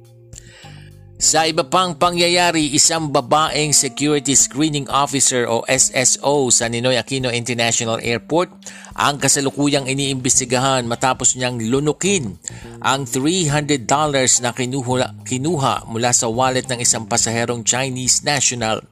Sa 1.23 1.47
iba 1.47 1.63
pang 1.63 1.95
pangyayari, 1.95 2.75
isang 2.75 3.07
babaeng 3.07 3.71
Security 3.71 4.35
Screening 4.35 4.91
Officer 4.91 5.47
o 5.47 5.63
SSO 5.63 6.51
sa 6.51 6.67
Ninoy 6.67 6.99
Aquino 6.99 7.31
International 7.31 7.95
Airport 8.03 8.51
ang 8.91 9.23
kasalukuyang 9.23 9.87
iniimbestigahan 9.87 10.83
matapos 10.83 11.39
niyang 11.39 11.63
lunukin 11.63 12.35
ang 12.83 13.07
$300 13.07 13.87
na 14.43 14.51
kinuha, 14.51 15.23
kinuha 15.23 15.87
mula 15.87 16.11
sa 16.11 16.27
wallet 16.27 16.67
ng 16.67 16.83
isang 16.83 17.07
pasaherong 17.07 17.63
Chinese 17.63 18.27
national. 18.27 18.83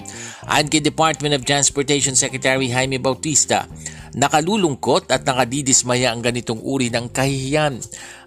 Ayon 0.48 0.72
kay 0.72 0.80
Department 0.80 1.36
of 1.36 1.44
Transportation 1.44 2.16
Secretary 2.16 2.72
Jaime 2.72 2.96
Bautista, 2.96 3.68
Nakalulungkot 4.12 5.08
at 5.08 5.24
nakadidismaya 5.24 6.12
ang 6.12 6.20
ganitong 6.20 6.60
uri 6.60 6.92
ng 6.92 7.08
kahihiyan. 7.16 7.80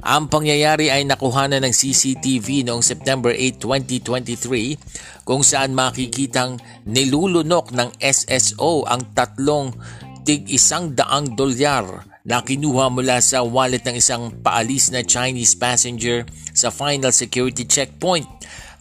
Ang 0.05 0.29
pangyayari 0.29 0.93
ay 0.93 1.09
nakuhanan 1.09 1.65
ng 1.65 1.73
CCTV 1.73 2.69
noong 2.69 2.85
September 2.85 3.33
8, 3.33 3.57
2023 3.57 5.25
kung 5.25 5.41
saan 5.41 5.73
makikitang 5.73 6.61
nilulunok 6.85 7.73
ng 7.73 7.89
SSO 7.97 8.85
ang 8.85 9.01
tatlong 9.17 9.73
tig 10.21 10.45
isang 10.53 10.93
daang 10.93 11.33
dolyar 11.33 12.05
na 12.21 12.45
kinuha 12.45 12.93
mula 12.93 13.17
sa 13.25 13.49
wallet 13.49 13.81
ng 13.81 13.97
isang 13.97 14.29
paalis 14.45 14.93
na 14.93 15.01
Chinese 15.01 15.57
passenger 15.57 16.29
sa 16.53 16.69
final 16.69 17.09
security 17.09 17.65
checkpoint. 17.65 18.29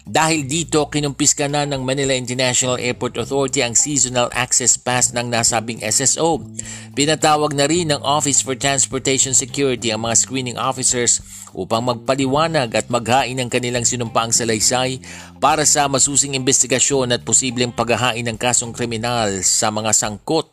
Dahil 0.03 0.43
dito, 0.43 0.83
kinumpiska 0.91 1.47
na 1.47 1.63
ng 1.63 1.79
Manila 1.79 2.11
International 2.11 2.75
Airport 2.75 3.15
Authority 3.15 3.63
ang 3.63 3.71
seasonal 3.71 4.27
access 4.35 4.75
pass 4.75 5.15
ng 5.15 5.31
nasabing 5.31 5.79
SSO. 5.79 6.43
Pinatawag 6.91 7.55
na 7.55 7.63
rin 7.71 7.87
ng 7.87 8.03
Office 8.03 8.43
for 8.43 8.59
Transportation 8.59 9.31
Security 9.31 9.95
ang 9.95 10.03
mga 10.03 10.19
screening 10.19 10.59
officers 10.59 11.23
upang 11.55 11.87
magpaliwanag 11.87 12.75
at 12.75 12.91
maghain 12.91 13.39
ng 13.39 13.47
kanilang 13.47 13.87
sinumpaang 13.87 14.35
salaysay 14.35 14.99
para 15.39 15.63
sa 15.63 15.87
masusing 15.87 16.35
investigasyon 16.35 17.15
at 17.15 17.23
posibleng 17.23 17.71
paghahain 17.71 18.27
ng 18.27 18.35
kasong 18.35 18.75
kriminal 18.75 19.39
sa 19.39 19.71
mga 19.71 19.95
sangkot 19.95 20.51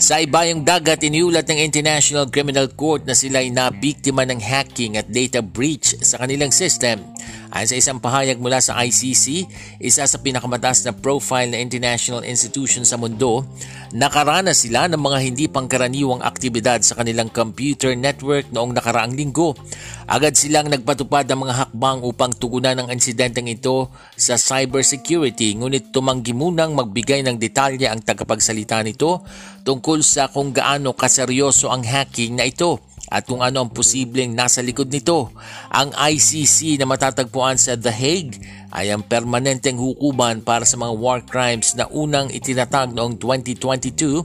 sa 0.00 0.16
ibayang 0.16 0.64
dagat, 0.64 1.04
iniulat 1.04 1.44
ng 1.44 1.60
International 1.60 2.24
Criminal 2.24 2.72
Court 2.72 3.04
na 3.04 3.12
sila 3.12 3.44
ay 3.44 3.52
nabiktima 3.52 4.24
ng 4.24 4.40
hacking 4.40 4.96
at 4.96 5.12
data 5.12 5.44
breach 5.44 5.92
sa 6.00 6.16
kanilang 6.16 6.48
system. 6.48 7.04
Ayon 7.50 7.66
sa 7.66 7.78
isang 7.82 7.98
pahayag 7.98 8.38
mula 8.38 8.62
sa 8.62 8.78
ICC, 8.78 9.50
isa 9.82 10.06
sa 10.06 10.18
pinakamataas 10.22 10.86
na 10.86 10.94
profile 10.94 11.50
na 11.50 11.58
international 11.58 12.22
institution 12.22 12.86
sa 12.86 12.94
mundo, 12.94 13.42
nakaranas 13.90 14.62
sila 14.62 14.86
ng 14.86 15.02
mga 15.02 15.18
hindi 15.18 15.44
pangkaraniwang 15.50 16.22
aktibidad 16.22 16.78
sa 16.86 16.94
kanilang 17.02 17.26
computer 17.26 17.98
network 17.98 18.46
noong 18.54 18.70
nakaraang 18.70 19.18
linggo. 19.18 19.58
Agad 20.06 20.38
silang 20.38 20.70
nagpatupad 20.70 21.26
ng 21.26 21.38
mga 21.42 21.54
hakbang 21.54 21.98
upang 22.06 22.30
tugunan 22.34 22.78
ang 22.78 22.88
insidenteng 22.90 23.50
ito 23.50 23.90
sa 24.14 24.38
cybersecurity 24.38 25.58
ngunit 25.58 25.90
tumanggi 25.90 26.30
munang 26.30 26.74
magbigay 26.74 27.26
ng 27.26 27.34
detalye 27.34 27.90
ang 27.90 28.02
tagapagsalita 28.02 28.82
nito 28.86 29.26
tungkol 29.62 30.02
sa 30.02 30.26
kung 30.30 30.50
gaano 30.50 30.94
kaseryoso 30.98 31.70
ang 31.70 31.86
hacking 31.86 32.38
na 32.38 32.46
ito 32.46 32.89
at 33.10 33.26
kung 33.26 33.42
ano 33.42 33.66
ang 33.66 33.70
posibleng 33.74 34.30
nasa 34.30 34.62
likod 34.62 34.86
nito. 34.86 35.34
Ang 35.74 35.90
ICC 35.90 36.78
na 36.78 36.86
matatagpuan 36.86 37.58
sa 37.58 37.74
The 37.74 37.90
Hague 37.90 38.38
ay 38.70 38.94
ang 38.94 39.02
permanenteng 39.02 39.76
hukuman 39.76 40.46
para 40.46 40.62
sa 40.62 40.78
mga 40.78 40.94
war 40.94 41.20
crimes 41.26 41.74
na 41.74 41.90
unang 41.90 42.30
itinatag 42.30 42.94
noong 42.94 43.18
2022 43.18 44.22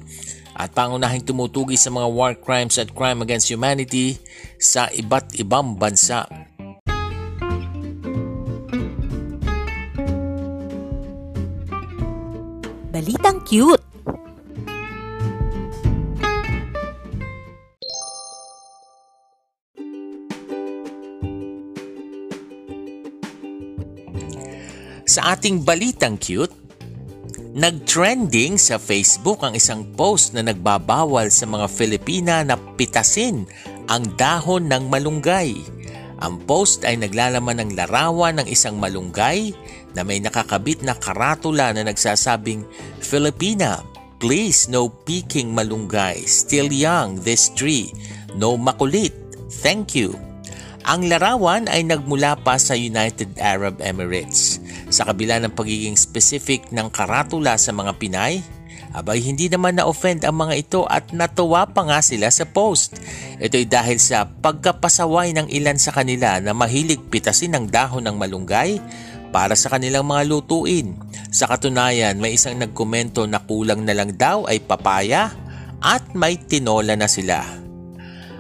at 0.56 0.72
pangunahing 0.72 1.26
tumutugi 1.26 1.76
sa 1.76 1.90
mga 1.90 2.08
war 2.14 2.34
crimes 2.38 2.78
at 2.78 2.94
crime 2.94 3.26
against 3.26 3.50
humanity 3.50 4.22
sa 4.62 4.88
iba't 4.94 5.34
ibang 5.42 5.76
bansa. 5.76 6.30
Balitang 12.96 13.44
cute! 13.44 13.95
Sa 25.16 25.32
ating 25.32 25.64
balitang 25.64 26.20
cute, 26.20 26.52
nag-trending 27.56 28.60
sa 28.60 28.76
Facebook 28.76 29.48
ang 29.48 29.56
isang 29.56 29.88
post 29.96 30.36
na 30.36 30.44
nagbabawal 30.44 31.32
sa 31.32 31.48
mga 31.48 31.72
Filipina 31.72 32.44
na 32.44 32.60
pitasin 32.60 33.48
ang 33.88 34.04
dahon 34.20 34.68
ng 34.68 34.92
malunggay. 34.92 35.56
Ang 36.20 36.44
post 36.44 36.84
ay 36.84 37.00
naglalaman 37.00 37.64
ng 37.64 37.80
larawan 37.80 38.44
ng 38.44 38.48
isang 38.52 38.76
malunggay 38.76 39.56
na 39.96 40.04
may 40.04 40.20
nakakabit 40.20 40.84
na 40.84 41.00
karatula 41.00 41.72
na 41.72 41.88
nagsasabing, 41.88 42.68
Filipina, 43.00 43.88
please 44.20 44.68
no 44.68 44.92
peking 44.92 45.56
malunggay, 45.56 46.28
still 46.28 46.68
young 46.68 47.16
this 47.24 47.48
tree, 47.56 47.88
no 48.36 48.60
makulit, 48.60 49.16
thank 49.64 49.96
you. 49.96 50.12
Ang 50.86 51.08
larawan 51.08 51.72
ay 51.72 51.88
nagmula 51.88 52.36
pa 52.44 52.60
sa 52.60 52.76
United 52.76 53.40
Arab 53.40 53.80
Emirates. 53.80 54.62
Sa 54.96 55.04
kabila 55.04 55.44
ng 55.44 55.52
pagiging 55.52 56.00
specific 56.00 56.72
ng 56.72 56.88
karatula 56.88 57.60
sa 57.60 57.76
mga 57.76 58.00
Pinay, 58.00 58.40
Abay 58.96 59.20
hindi 59.20 59.52
naman 59.52 59.76
na-offend 59.76 60.24
ang 60.24 60.40
mga 60.40 60.56
ito 60.56 60.82
at 60.88 61.12
natuwa 61.12 61.68
pa 61.68 61.84
nga 61.84 62.00
sila 62.00 62.32
sa 62.32 62.48
post. 62.48 62.96
Ito'y 63.44 63.68
dahil 63.68 64.00
sa 64.00 64.24
pagkapasaway 64.24 65.36
ng 65.36 65.52
ilan 65.52 65.76
sa 65.76 65.92
kanila 65.92 66.40
na 66.40 66.56
mahilig 66.56 67.04
pitasin 67.12 67.60
ng 67.60 67.68
dahon 67.68 68.08
ng 68.08 68.16
malunggay 68.16 68.80
para 69.36 69.52
sa 69.60 69.68
kanilang 69.68 70.08
mga 70.08 70.32
lutuin. 70.32 70.96
Sa 71.28 71.44
katunayan, 71.52 72.16
may 72.24 72.40
isang 72.40 72.56
nagkomento 72.56 73.28
na 73.28 73.44
kulang 73.44 73.84
na 73.84 73.92
lang 73.92 74.16
daw 74.16 74.48
ay 74.48 74.64
papaya 74.64 75.28
at 75.84 76.16
may 76.16 76.40
tinola 76.40 76.96
na 76.96 77.12
sila. 77.12 77.65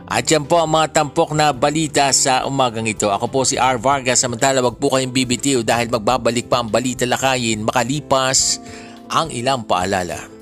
At 0.05 0.29
yan 0.29 0.45
po 0.45 0.61
ang 0.61 0.69
mga 0.69 1.01
tampok 1.01 1.33
na 1.33 1.49
balita 1.49 2.13
sa 2.13 2.45
umagang 2.45 2.85
ito. 2.85 3.09
Ako 3.09 3.25
po 3.25 3.41
si 3.41 3.57
R. 3.57 3.81
Vargas. 3.81 4.21
Samantala 4.21 4.61
wag 4.61 4.77
po 4.77 4.93
kayong 4.93 5.09
BBTO 5.09 5.65
dahil 5.65 5.89
magbabalik 5.89 6.45
pa 6.45 6.61
ang 6.61 6.69
balita 6.69 7.09
lakayin 7.09 7.65
makalipas 7.65 8.61
ang 9.09 9.33
ilang 9.33 9.65
paalala. 9.65 10.35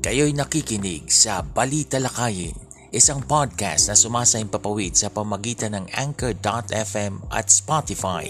Kayo'y 0.00 0.34
nakikinig 0.34 1.06
sa 1.06 1.38
Balita 1.38 2.02
Lakayin, 2.02 2.56
isang 2.90 3.22
podcast 3.22 3.86
na 3.86 3.94
sumasayang 3.94 4.50
papawid 4.50 4.98
sa 4.98 5.14
pamagitan 5.14 5.78
ng 5.78 5.86
Anchor.fm 5.94 7.22
at 7.30 7.46
Spotify. 7.46 8.26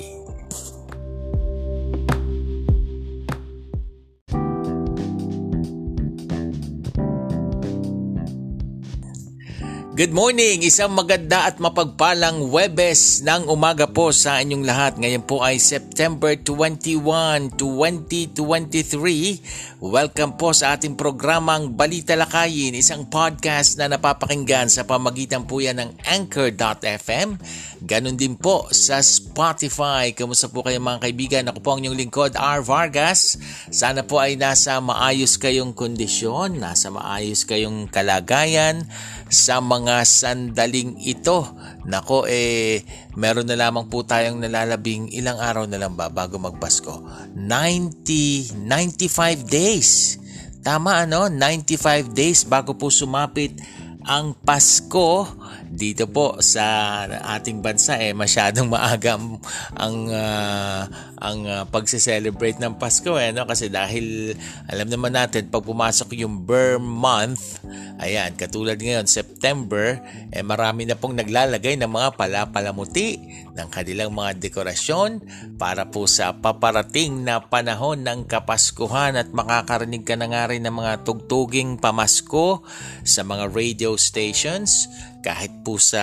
Good 10.00 10.16
morning! 10.16 10.64
Isang 10.64 10.96
maganda 10.96 11.44
at 11.44 11.60
mapagpalang 11.60 12.48
Webes 12.48 13.20
ng 13.20 13.52
umaga 13.52 13.84
po 13.84 14.16
sa 14.16 14.40
inyong 14.40 14.64
lahat. 14.64 14.96
Ngayon 14.96 15.28
po 15.28 15.44
ay 15.44 15.60
September 15.60 16.32
21, 16.40 17.52
2023. 17.52 19.76
Welcome 19.84 20.40
po 20.40 20.56
sa 20.56 20.72
ating 20.72 20.96
programang 20.96 21.76
Balita 21.76 22.16
Lakayin, 22.16 22.80
isang 22.80 23.12
podcast 23.12 23.76
na 23.76 23.92
napapakinggan 23.92 24.72
sa 24.72 24.88
pamagitan 24.88 25.44
po 25.44 25.60
yan 25.60 25.84
ng 25.84 25.92
Anchor.fm. 26.08 27.36
Ganon 27.84 28.16
din 28.16 28.40
po 28.40 28.72
sa 28.72 29.04
Spotify. 29.04 30.16
Kamusta 30.16 30.48
po 30.48 30.64
kayo 30.64 30.80
mga 30.80 31.04
kaibigan? 31.04 31.52
Ako 31.52 31.60
po 31.60 31.76
ang 31.76 31.84
inyong 31.84 32.00
lingkod, 32.00 32.40
R. 32.40 32.64
Vargas. 32.64 33.36
Sana 33.68 34.00
po 34.00 34.16
ay 34.16 34.40
nasa 34.40 34.80
maayos 34.80 35.36
kayong 35.36 35.76
kondisyon, 35.76 36.56
nasa 36.56 36.88
maayos 36.88 37.44
kayong 37.44 37.84
kalagayan 37.92 38.88
sa 39.30 39.62
mga 39.62 40.02
sandaling 40.02 40.98
ito. 41.00 41.46
Nako 41.86 42.26
eh, 42.26 42.82
meron 43.14 43.46
na 43.46 43.56
lamang 43.56 43.86
po 43.86 44.02
tayong 44.02 44.42
nalalabing 44.42 45.08
ilang 45.14 45.38
araw 45.38 45.64
na 45.70 45.78
lang 45.78 45.94
ba 45.94 46.10
bago 46.10 46.36
magpasko? 46.36 47.00
90, 47.38 48.58
95 48.66 49.46
days. 49.46 50.18
Tama 50.60 51.06
ano? 51.06 51.30
95 51.30 52.12
days 52.12 52.44
bago 52.44 52.76
po 52.76 52.92
sumapit 52.92 53.56
ang 54.04 54.34
Pasko 54.34 55.24
dito 55.70 56.10
po 56.10 56.42
sa 56.42 57.06
ating 57.38 57.62
bansa 57.62 57.94
eh 58.02 58.10
masyadong 58.10 58.66
maaga 58.74 59.14
ang 59.14 59.38
ang, 59.78 59.96
uh, 60.10 60.82
ang 61.22 61.38
uh, 61.46 61.64
pagse-celebrate 61.70 62.58
ng 62.58 62.74
Pasko 62.74 63.14
eh 63.14 63.30
no? 63.30 63.46
Kasi 63.46 63.70
dahil 63.70 64.34
alam 64.66 64.90
naman 64.90 65.14
natin 65.14 65.46
pag 65.46 65.62
pumasok 65.62 66.18
yung 66.18 66.42
Burr 66.42 66.82
month 66.82 67.62
ayan 68.02 68.34
katulad 68.34 68.76
ngayon 68.82 69.06
September 69.06 70.02
eh 70.34 70.42
marami 70.42 70.90
na 70.90 70.98
pong 70.98 71.14
naglalagay 71.14 71.78
ng 71.78 71.90
mga 71.90 72.18
palapalamuti 72.18 73.22
ng 73.54 73.68
kanilang 73.68 74.10
mga 74.14 74.40
dekorasyon 74.40 75.22
para 75.60 75.92
po 75.92 76.08
sa 76.08 76.32
paparating 76.32 77.22
na 77.22 77.44
panahon 77.44 78.00
ng 78.00 78.24
Kapaskuhan. 78.24 79.20
At 79.20 79.34
makakarinig 79.34 80.06
ka 80.06 80.16
na 80.16 80.32
nga 80.32 80.48
rin 80.48 80.64
ng 80.64 80.74
mga 80.74 81.04
tugtuging 81.04 81.76
pamasko 81.76 82.64
sa 83.04 83.20
mga 83.26 83.52
radio 83.52 83.94
stations 84.00 84.88
kahit 85.20 85.52
po 85.60 85.76
sa 85.76 86.02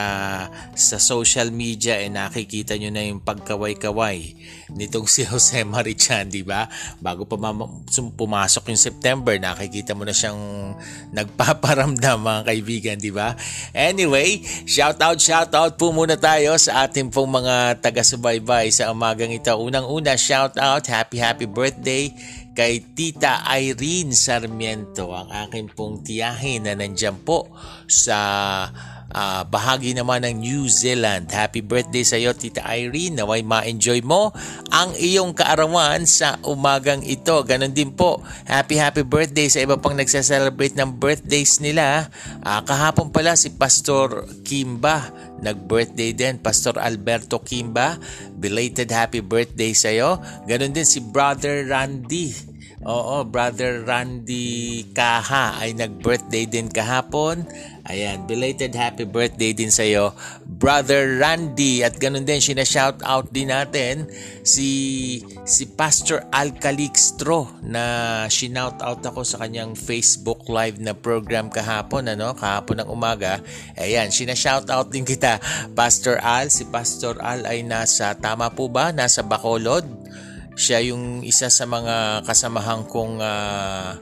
sa 0.78 0.98
social 1.02 1.50
media 1.50 1.98
eh 1.98 2.10
nakikita 2.10 2.78
nyo 2.78 2.90
na 2.94 3.02
yung 3.02 3.22
pagkaway-kaway 3.22 4.38
nitong 4.74 5.10
si 5.14 5.26
Jose 5.26 5.66
Marichan, 5.66 6.30
di 6.30 6.46
ba? 6.46 6.70
Bago 7.02 7.26
pa 7.26 7.36
pumasok 8.14 8.64
yung 8.70 8.82
September, 8.82 9.34
nakikita 9.36 9.98
mo 9.98 10.06
na 10.06 10.14
siyang 10.14 10.38
nagpaparamdam 11.12 12.18
mga 12.22 12.42
kaibigan, 12.46 12.98
di 13.02 13.10
ba? 13.10 13.34
Anyway, 13.74 14.44
shout 14.70 15.02
out, 15.02 15.18
shout 15.18 15.52
out 15.58 15.76
po 15.76 15.90
muna 15.90 16.16
tayo 16.20 16.54
sa 16.60 16.86
ating 16.86 17.10
pong 17.10 17.42
mga 17.44 17.82
taga-subaybay 17.82 18.70
sa 18.70 18.94
umagang 18.94 19.34
ito. 19.34 19.52
Unang-una, 19.58 20.14
shout 20.20 20.56
out, 20.62 20.86
happy 20.86 21.18
happy 21.18 21.50
birthday 21.50 22.14
kay 22.58 22.82
Tita 22.82 23.46
Irene 23.54 24.18
Sarmiento, 24.18 25.14
ang 25.14 25.30
akin 25.30 25.70
pong 25.70 26.02
tiyahin 26.02 26.66
na 26.66 26.74
nandyan 26.74 27.22
po 27.22 27.54
sa 27.86 28.18
uh, 29.18 29.42
bahagi 29.50 29.98
naman 29.98 30.22
ng 30.22 30.36
New 30.38 30.64
Zealand. 30.70 31.34
Happy 31.34 31.66
birthday 31.66 32.06
sa 32.06 32.22
iyo 32.22 32.38
Tita 32.38 32.62
Irene. 32.70 33.18
Naway 33.18 33.42
ma-enjoy 33.42 34.06
mo 34.06 34.30
ang 34.70 34.94
iyong 34.94 35.34
kaarawan 35.34 36.06
sa 36.06 36.38
umagang 36.46 37.02
ito. 37.02 37.42
Ganon 37.42 37.74
din 37.74 37.98
po. 37.98 38.22
Happy 38.46 38.78
happy 38.78 39.02
birthday 39.02 39.50
sa 39.50 39.66
iba 39.66 39.82
pang 39.82 39.98
nagse-celebrate 39.98 40.78
ng 40.78 41.02
birthdays 41.02 41.58
nila. 41.58 42.08
Uh, 42.46 42.62
kahapon 42.62 43.10
pala 43.10 43.34
si 43.34 43.50
Pastor 43.58 44.30
Kimba 44.46 45.10
nag-birthday 45.38 46.18
din. 46.18 46.42
Pastor 46.42 46.82
Alberto 46.82 47.42
Kimba, 47.46 47.98
belated 48.38 48.90
happy 48.90 49.22
birthday 49.22 49.74
sa 49.74 49.94
iyo. 49.94 50.18
Ganon 50.50 50.74
din 50.74 50.86
si 50.86 50.98
Brother 50.98 51.70
Randy 51.70 52.58
Oo, 52.86 53.26
brother 53.26 53.82
Randy 53.82 54.86
Kaha 54.94 55.58
ay 55.58 55.74
nag-birthday 55.74 56.46
din 56.46 56.70
kahapon. 56.70 57.42
Ayan, 57.88 58.28
belated 58.28 58.76
happy 58.76 59.08
birthday 59.08 59.56
din 59.56 59.72
sa 59.72 59.88
iyo, 59.88 60.12
brother 60.44 61.24
Randy. 61.24 61.88
At 61.88 61.96
ganun 61.96 62.28
din 62.28 62.44
sina-shout 62.44 63.00
out 63.00 63.32
din 63.32 63.48
natin 63.48 64.12
si 64.44 64.68
si 65.48 65.64
Pastor 65.72 66.28
Al 66.36 66.52
Calixtro 66.60 67.48
na 67.64 68.28
shinout 68.28 68.84
out 68.84 69.00
ako 69.08 69.24
sa 69.24 69.40
kanyang 69.40 69.72
Facebook 69.72 70.52
live 70.52 70.84
na 70.84 70.92
program 70.92 71.48
kahapon 71.48 72.12
ano, 72.12 72.36
kahapon 72.36 72.84
ng 72.84 72.92
umaga. 72.92 73.40
Ayan, 73.80 74.12
sina-shout 74.12 74.68
out 74.68 74.92
din 74.92 75.08
kita, 75.08 75.40
Pastor 75.72 76.20
Al. 76.20 76.52
Si 76.52 76.68
Pastor 76.68 77.24
Al 77.24 77.48
ay 77.48 77.64
nasa 77.64 78.12
tama 78.20 78.52
po 78.52 78.68
ba? 78.68 78.92
Nasa 78.92 79.24
Bacolod 79.24 79.88
siya 80.58 80.82
yung 80.82 81.22
isa 81.22 81.54
sa 81.54 81.70
mga 81.70 82.26
kasamahan 82.26 82.82
kong 82.90 83.22
uh, 83.22 83.94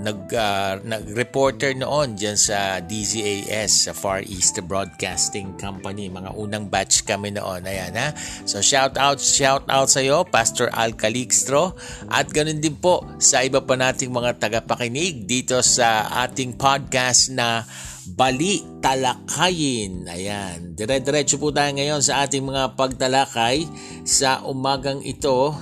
nag 0.00 0.28
uh, 0.32 0.80
nag-reporter 0.82 1.72
noon 1.78 2.18
diyan 2.18 2.36
sa 2.36 2.82
DZAS 2.82 3.88
sa 3.88 3.92
Far 3.96 4.24
East 4.26 4.58
Broadcasting 4.64 5.54
Company. 5.56 6.10
Mga 6.10 6.34
unang 6.34 6.66
batch 6.68 7.06
kami 7.06 7.32
noon. 7.32 7.64
Ayan 7.64 7.94
ha? 7.94 8.12
So 8.44 8.60
shout 8.60 8.98
out 9.00 9.22
shout 9.22 9.64
out 9.70 9.88
sa 9.88 10.04
iyo 10.04 10.26
Pastor 10.28 10.68
Al 10.74 10.98
Calixtro 10.98 11.78
at 12.10 12.28
ganoon 12.28 12.60
din 12.60 12.76
po 12.76 13.06
sa 13.22 13.40
iba 13.46 13.62
pa 13.62 13.74
nating 13.78 14.10
mga 14.10 14.40
tagapakinig 14.42 15.24
dito 15.24 15.62
sa 15.64 16.08
ating 16.26 16.58
podcast 16.58 17.30
na 17.32 17.64
Bali 18.04 18.60
Talakayin. 18.84 20.04
Ayan, 20.12 20.76
dire-diretso 20.76 21.40
po 21.40 21.48
tayo 21.48 21.72
ngayon 21.72 22.04
sa 22.04 22.28
ating 22.28 22.44
mga 22.44 22.76
pagtalakay 22.76 23.64
sa 24.04 24.44
umagang 24.44 25.00
ito 25.00 25.56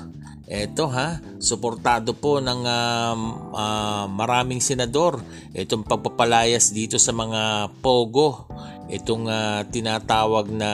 eto 0.52 0.84
ha, 0.92 1.16
suportado 1.40 2.12
po 2.12 2.36
ng 2.36 2.60
uh, 2.68 3.16
uh, 3.56 4.04
maraming 4.12 4.60
senador 4.60 5.24
itong 5.56 5.80
pagpapalayas 5.80 6.76
dito 6.76 7.00
sa 7.00 7.16
mga 7.16 7.72
pogo. 7.80 8.44
Itong 8.92 9.24
uh, 9.32 9.64
tinatawag 9.72 10.52
na 10.52 10.70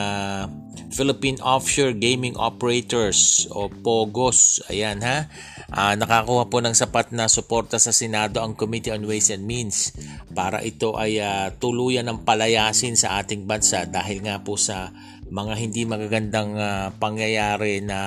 Philippine 0.91 1.39
Offshore 1.39 1.95
Gaming 1.95 2.35
Operators 2.35 3.47
o 3.53 3.71
POGOS. 3.71 4.67
Ayan 4.67 4.99
ha. 5.05 5.31
Uh, 5.69 5.93
nakakuha 5.95 6.49
po 6.49 6.59
ng 6.59 6.73
sapat 6.73 7.13
na 7.13 7.29
suporta 7.29 7.77
sa 7.77 7.93
Senado 7.93 8.41
ang 8.41 8.57
Committee 8.57 8.91
on 8.91 9.05
Ways 9.05 9.29
and 9.29 9.45
Means 9.45 9.93
para 10.33 10.65
ito 10.65 10.97
ay 10.97 11.21
uh, 11.21 11.53
tuluyan 11.61 12.09
ng 12.09 12.25
palayasin 12.25 12.97
sa 12.97 13.21
ating 13.21 13.45
bansa 13.45 13.85
dahil 13.85 14.25
nga 14.25 14.41
po 14.41 14.57
sa 14.57 14.89
mga 15.29 15.53
hindi 15.61 15.81
magagandang 15.85 16.51
uh, 16.57 16.89
pangyayari 16.97 17.85
na 17.85 17.99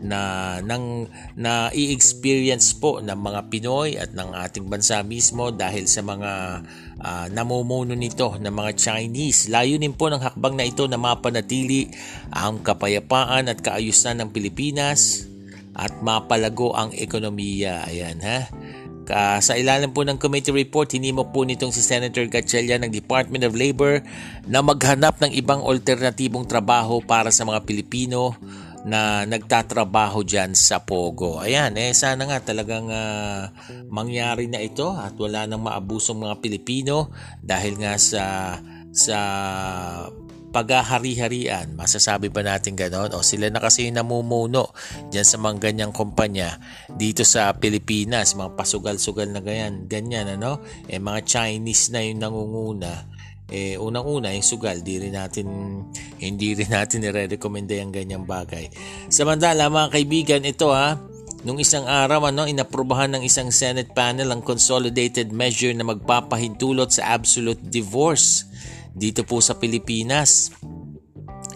na 0.00 0.20
nang 0.64 1.04
na 1.36 1.68
i-experience 1.76 2.72
po 2.76 3.04
ng 3.04 3.14
mga 3.14 3.40
Pinoy 3.52 4.00
at 4.00 4.16
ng 4.16 4.32
ating 4.32 4.64
bansa 4.64 5.04
mismo 5.04 5.52
dahil 5.52 5.84
sa 5.84 6.00
mga 6.00 6.32
uh, 7.00 7.26
namumuno 7.28 7.92
nito 7.92 8.32
ng 8.40 8.52
mga 8.52 8.72
Chinese. 8.80 9.52
Layunin 9.52 9.92
po 9.92 10.08
ng 10.08 10.24
hakbang 10.24 10.56
na 10.56 10.64
ito 10.64 10.88
na 10.88 10.96
mapanatili 10.96 11.92
ang 12.32 12.64
kapayapaan 12.64 13.52
at 13.52 13.60
kaayusan 13.60 14.24
ng 14.24 14.28
Pilipinas 14.32 15.28
at 15.78 15.94
mapalago 16.02 16.74
ang 16.74 16.90
ekonomiya. 16.96 17.86
Ayan 17.86 18.18
ha. 18.24 18.50
Uh, 19.08 19.40
sa 19.40 19.56
ilalim 19.56 19.90
po 19.90 20.04
ng 20.04 20.20
committee 20.20 20.52
report, 20.52 20.92
hinimo 20.92 21.32
po 21.32 21.42
nitong 21.44 21.72
si 21.72 21.80
Senator 21.80 22.28
Gatchalian 22.28 22.84
ng 22.86 22.92
Department 22.92 23.48
of 23.48 23.56
Labor 23.56 24.04
na 24.44 24.60
maghanap 24.60 25.18
ng 25.20 25.32
ibang 25.32 25.64
alternatibong 25.64 26.44
trabaho 26.44 27.00
para 27.00 27.32
sa 27.32 27.48
mga 27.48 27.64
Pilipino 27.64 28.36
na 28.86 29.26
nagtatrabaho 29.26 30.22
dyan 30.22 30.54
sa 30.54 30.80
Pogo. 30.80 31.42
Ayan, 31.42 31.74
eh 31.76 31.90
sana 31.92 32.24
nga 32.24 32.38
talagang 32.40 32.88
uh, 32.88 33.50
mangyari 33.90 34.46
na 34.46 34.62
ito 34.62 34.94
at 34.94 35.12
wala 35.18 35.44
nang 35.44 35.66
maabusong 35.66 36.16
mga 36.22 36.38
Pilipino 36.38 37.10
dahil 37.42 37.76
nga 37.80 37.98
sa 37.98 38.56
sa 38.88 39.18
paghahari-harian. 40.58 41.78
Masasabi 41.78 42.34
ba 42.34 42.42
natin 42.42 42.74
ganon? 42.74 43.14
O 43.14 43.22
sila 43.22 43.46
na 43.46 43.62
kasi 43.62 43.94
namumuno 43.94 44.74
dyan 45.14 45.22
sa 45.22 45.38
mga 45.38 45.70
ganyang 45.70 45.94
kumpanya 45.94 46.58
dito 46.90 47.22
sa 47.22 47.54
Pilipinas. 47.54 48.34
Mga 48.34 48.58
pasugal-sugal 48.58 49.30
na 49.30 49.38
ganyan. 49.38 49.86
Ganyan 49.86 50.34
ano? 50.34 50.58
Eh 50.90 50.98
mga 50.98 51.22
Chinese 51.22 51.94
na 51.94 52.02
yung 52.02 52.18
nangunguna. 52.18 53.06
Eh 53.48 53.78
unang-una 53.80 54.34
yung 54.34 54.44
sugal, 54.44 54.84
di 54.84 55.00
rin 55.00 55.14
natin 55.16 55.46
hindi 56.20 56.52
rin 56.52 56.68
natin 56.68 57.06
nire-recommenda 57.06 57.78
yung 57.78 57.94
ganyang 57.94 58.26
bagay. 58.26 58.68
Samantala 59.08 59.72
mga 59.72 59.88
kaibigan, 59.94 60.42
ito 60.44 60.74
ha, 60.74 60.98
Nung 61.46 61.62
isang 61.62 61.86
araw, 61.86 62.34
ano, 62.34 62.50
inaprubahan 62.50 63.14
ng 63.14 63.22
isang 63.22 63.54
Senate 63.54 63.94
panel 63.94 64.34
ang 64.34 64.42
consolidated 64.42 65.30
measure 65.30 65.70
na 65.70 65.86
magpapahintulot 65.86 66.90
sa 66.90 67.14
absolute 67.14 67.62
divorce 67.62 68.42
dito 68.94 69.24
po 69.24 69.40
sa 69.42 69.56
Pilipinas. 69.56 70.52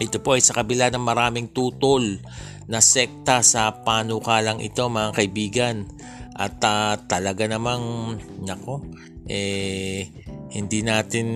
Ito 0.01 0.19
po 0.19 0.35
ay 0.35 0.43
sa 0.43 0.57
kabila 0.57 0.89
ng 0.89 1.03
maraming 1.03 1.53
tutol 1.53 2.19
na 2.67 2.79
sekta 2.79 3.43
sa 3.43 3.83
panukalang 3.83 4.63
ito 4.63 4.87
mga 4.87 5.11
kaibigan. 5.15 5.85
At 6.33 6.57
uh, 6.65 6.97
talaga 7.05 7.45
namang, 7.45 8.17
nako, 8.41 8.81
eh, 9.29 10.09
hindi 10.49 10.81
natin 10.81 11.27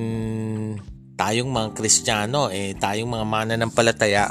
tayong 1.17 1.49
mga 1.49 1.69
Kristiyano, 1.77 2.49
eh, 2.49 2.73
tayong 2.77 3.09
mga 3.09 3.25
mananampalataya, 3.25 4.25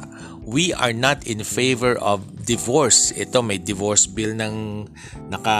we 0.46 0.70
are 0.70 0.94
not 0.94 1.26
in 1.26 1.42
favor 1.42 1.98
of 1.98 2.22
divorce. 2.46 3.10
Ito 3.10 3.42
may 3.42 3.58
divorce 3.58 4.06
bill 4.06 4.38
ng 4.38 4.86
naka 5.26 5.58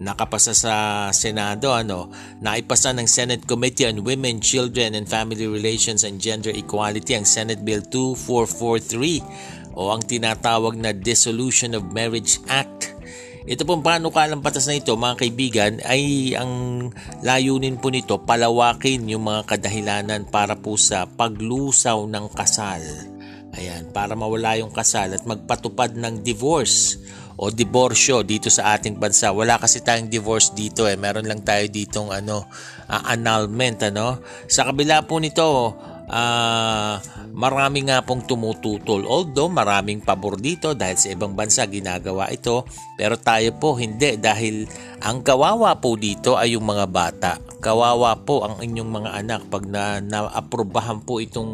nakapasa 0.00 0.56
sa 0.56 0.74
Senado 1.12 1.76
ano, 1.76 2.08
naipasa 2.40 2.96
ng 2.96 3.04
Senate 3.04 3.44
Committee 3.44 3.84
on 3.92 4.00
Women, 4.00 4.40
Children 4.40 4.96
and 4.96 5.04
Family 5.04 5.44
Relations 5.44 6.08
and 6.08 6.16
Gender 6.16 6.50
Equality 6.50 7.20
ang 7.20 7.28
Senate 7.28 7.60
Bill 7.60 7.84
2443 7.84 9.76
o 9.76 9.92
ang 9.92 10.00
tinatawag 10.00 10.72
na 10.80 10.96
Dissolution 10.96 11.76
of 11.76 11.92
Marriage 11.92 12.40
Act. 12.48 12.96
Ito 13.42 13.66
pong 13.66 13.84
panukalang 13.84 14.40
batas 14.40 14.70
na 14.70 14.78
ito 14.78 14.94
mga 14.94 15.18
kaibigan 15.18 15.72
ay 15.84 16.32
ang 16.38 16.88
layunin 17.26 17.76
po 17.76 17.90
nito 17.90 18.22
palawakin 18.22 19.04
yung 19.10 19.26
mga 19.26 19.42
kadahilanan 19.50 20.30
para 20.30 20.54
po 20.54 20.78
sa 20.78 21.10
paglusaw 21.10 22.06
ng 22.06 22.30
kasal 22.38 23.11
Ayan, 23.52 23.92
para 23.92 24.16
mawala 24.16 24.56
yung 24.56 24.72
kasal 24.72 25.12
at 25.12 25.28
magpatupad 25.28 25.92
ng 25.92 26.24
divorce 26.24 26.96
o 27.36 27.52
diborsyo 27.52 28.24
dito 28.24 28.48
sa 28.48 28.76
ating 28.76 28.96
bansa. 28.96 29.28
Wala 29.28 29.60
kasi 29.60 29.84
tayong 29.84 30.08
divorce 30.08 30.56
dito 30.56 30.88
eh. 30.88 30.96
Meron 30.96 31.28
lang 31.28 31.44
tayo 31.44 31.64
ditong 31.68 32.12
ano, 32.12 32.48
uh, 32.88 33.02
annulment 33.12 33.92
ano. 33.92 34.24
Sa 34.48 34.68
kabila 34.68 35.04
po 35.04 35.20
nito, 35.20 35.76
uh, 36.08 36.94
marami 37.32 37.88
nga 37.88 38.04
pong 38.04 38.24
tumututol. 38.28 39.04
Although 39.08 39.52
maraming 39.52 40.04
pabor 40.04 40.36
dito 40.40 40.76
dahil 40.76 40.96
sa 40.96 41.12
ibang 41.12 41.32
bansa 41.32 41.64
ginagawa 41.68 42.28
ito, 42.28 42.68
pero 42.96 43.16
tayo 43.16 43.52
po 43.56 43.76
hindi 43.76 44.16
dahil 44.20 44.68
ang 45.02 45.24
kawawa 45.24 45.76
po 45.80 45.96
dito 45.96 46.36
ay 46.36 46.54
yung 46.54 46.68
mga 46.68 46.86
bata. 46.88 47.32
Kawawa 47.62 48.22
po 48.22 48.42
ang 48.42 48.58
inyong 48.60 48.90
mga 48.90 49.10
anak 49.22 49.40
pag 49.46 49.64
na, 49.66 49.98
na-aprobahan 50.02 51.02
po 51.02 51.18
itong 51.22 51.50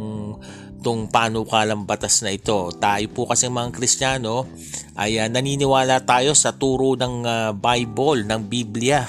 itong 0.79 1.11
panukalang 1.11 1.83
batas 1.83 2.23
na 2.23 2.31
ito. 2.31 2.71
Tayo 2.79 3.07
po 3.11 3.27
kasi 3.27 3.51
mga 3.51 3.75
Kristiyano 3.75 4.47
ay 4.95 5.19
uh, 5.19 5.27
naniniwala 5.27 6.07
tayo 6.07 6.39
sa 6.39 6.55
turo 6.55 6.95
ng 6.95 7.27
uh, 7.27 7.51
Bible, 7.53 8.23
ng 8.23 8.47
Biblia. 8.47 9.03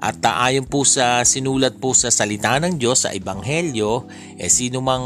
At 0.00 0.22
uh, 0.24 0.46
ayon 0.48 0.64
po 0.64 0.86
sa 0.86 1.26
sinulat 1.26 1.76
po 1.76 1.92
sa 1.92 2.08
salita 2.08 2.56
ng 2.56 2.80
Diyos 2.80 3.04
sa 3.04 3.12
Ebanghelyo, 3.12 4.08
eh 4.40 4.48
sino 4.48 4.80
mang 4.80 5.04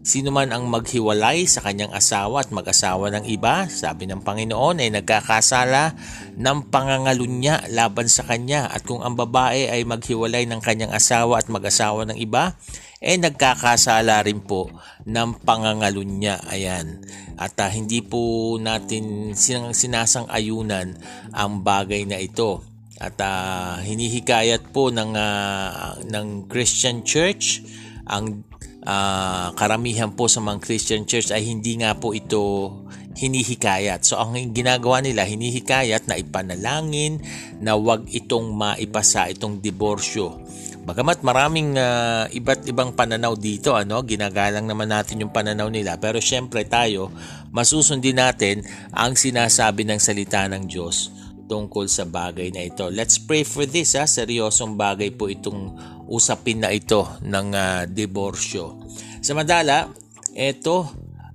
sino 0.00 0.32
man 0.32 0.54
ang 0.54 0.64
maghiwalay 0.70 1.44
sa 1.44 1.60
kanyang 1.60 1.92
asawa 1.92 2.40
at 2.40 2.48
mag-asawa 2.54 3.12
ng 3.18 3.24
iba, 3.28 3.68
sabi 3.68 4.08
ng 4.08 4.24
Panginoon 4.24 4.80
ay 4.80 4.88
nagkakasala 4.96 5.92
ng 6.40 6.58
pangangalunya 6.72 7.64
laban 7.68 8.08
sa 8.08 8.24
kanya. 8.24 8.70
At 8.70 8.86
kung 8.86 9.02
ang 9.02 9.16
babae 9.18 9.68
ay 9.68 9.84
maghiwalay 9.84 10.48
ng 10.48 10.60
kanyang 10.62 10.92
asawa 10.94 11.42
at 11.42 11.52
mag-asawa 11.52 12.08
ng 12.08 12.16
iba, 12.16 12.56
eh 13.00 13.16
nagkakasala 13.16 14.28
rin 14.28 14.44
po 14.44 14.68
ng 15.08 15.40
pangangalunya. 15.40 16.36
Ayan. 16.52 17.00
At 17.40 17.56
uh, 17.56 17.72
hindi 17.72 18.04
po 18.04 18.54
natin 18.60 19.32
sinasang-ayunan 19.72 21.00
ang 21.32 21.64
bagay 21.64 22.04
na 22.04 22.20
ito. 22.20 22.60
At 23.00 23.16
uh, 23.16 23.80
hinihikayat 23.80 24.76
po 24.76 24.92
ng 24.92 25.16
uh, 25.16 26.04
ng 26.04 26.44
Christian 26.52 27.00
Church 27.00 27.64
ang 28.04 28.44
uh, 28.84 29.56
karamihan 29.56 30.12
po 30.12 30.28
sa 30.28 30.44
mga 30.44 30.60
Christian 30.60 31.08
Church 31.08 31.32
ay 31.32 31.48
hindi 31.48 31.80
nga 31.80 31.96
po 31.96 32.12
ito 32.12 32.68
hinihikayat. 33.16 34.04
So 34.04 34.20
ang 34.20 34.36
ginagawa 34.52 35.00
nila, 35.00 35.24
hinihikayat 35.24 36.04
na 36.04 36.20
ipanalangin 36.20 37.24
na 37.64 37.80
wag 37.80 38.04
itong 38.12 38.52
maipasa 38.52 39.32
itong 39.32 39.64
diborsyo 39.64 40.36
Bagamat 40.80 41.20
maraming 41.20 41.76
uh, 41.76 42.24
iba't 42.32 42.64
ibang 42.64 42.96
pananaw 42.96 43.36
dito, 43.36 43.76
ano, 43.76 44.00
ginagalang 44.00 44.64
naman 44.64 44.88
natin 44.88 45.20
yung 45.20 45.32
pananaw 45.32 45.68
nila. 45.68 46.00
Pero 46.00 46.18
syempre 46.24 46.64
tayo, 46.64 47.12
masusundin 47.52 48.16
natin 48.16 48.64
ang 48.96 49.12
sinasabi 49.12 49.84
ng 49.84 50.00
salita 50.00 50.48
ng 50.48 50.64
Diyos 50.64 51.12
tungkol 51.50 51.84
sa 51.90 52.06
bagay 52.06 52.48
na 52.54 52.64
ito. 52.64 52.88
Let's 52.88 53.20
pray 53.20 53.44
for 53.44 53.66
this, 53.68 53.98
ha. 53.98 54.06
Seryosong 54.08 54.78
bagay 54.78 55.12
po 55.12 55.26
itong 55.26 55.74
usapin 56.06 56.64
na 56.64 56.72
ito 56.72 57.04
ng 57.26 57.48
uh, 57.52 57.82
diborsyo. 57.84 58.78
Samantala, 59.20 59.90
ito, 60.32 60.88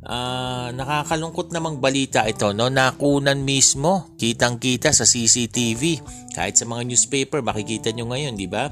uh, 0.07 0.71
nakakalungkot 0.71 1.51
namang 1.51 1.83
balita 1.83 2.23
ito, 2.25 2.49
no? 2.55 2.71
Nakunan 2.71 3.43
mismo, 3.43 4.15
kitang-kita 4.15 4.89
sa 4.89 5.03
CCTV. 5.03 5.99
Kahit 6.31 6.55
sa 6.57 6.65
mga 6.65 6.87
newspaper, 6.87 7.43
makikita 7.43 7.91
nyo 7.91 8.09
ngayon, 8.09 8.39
di 8.39 8.47
ba? 8.47 8.71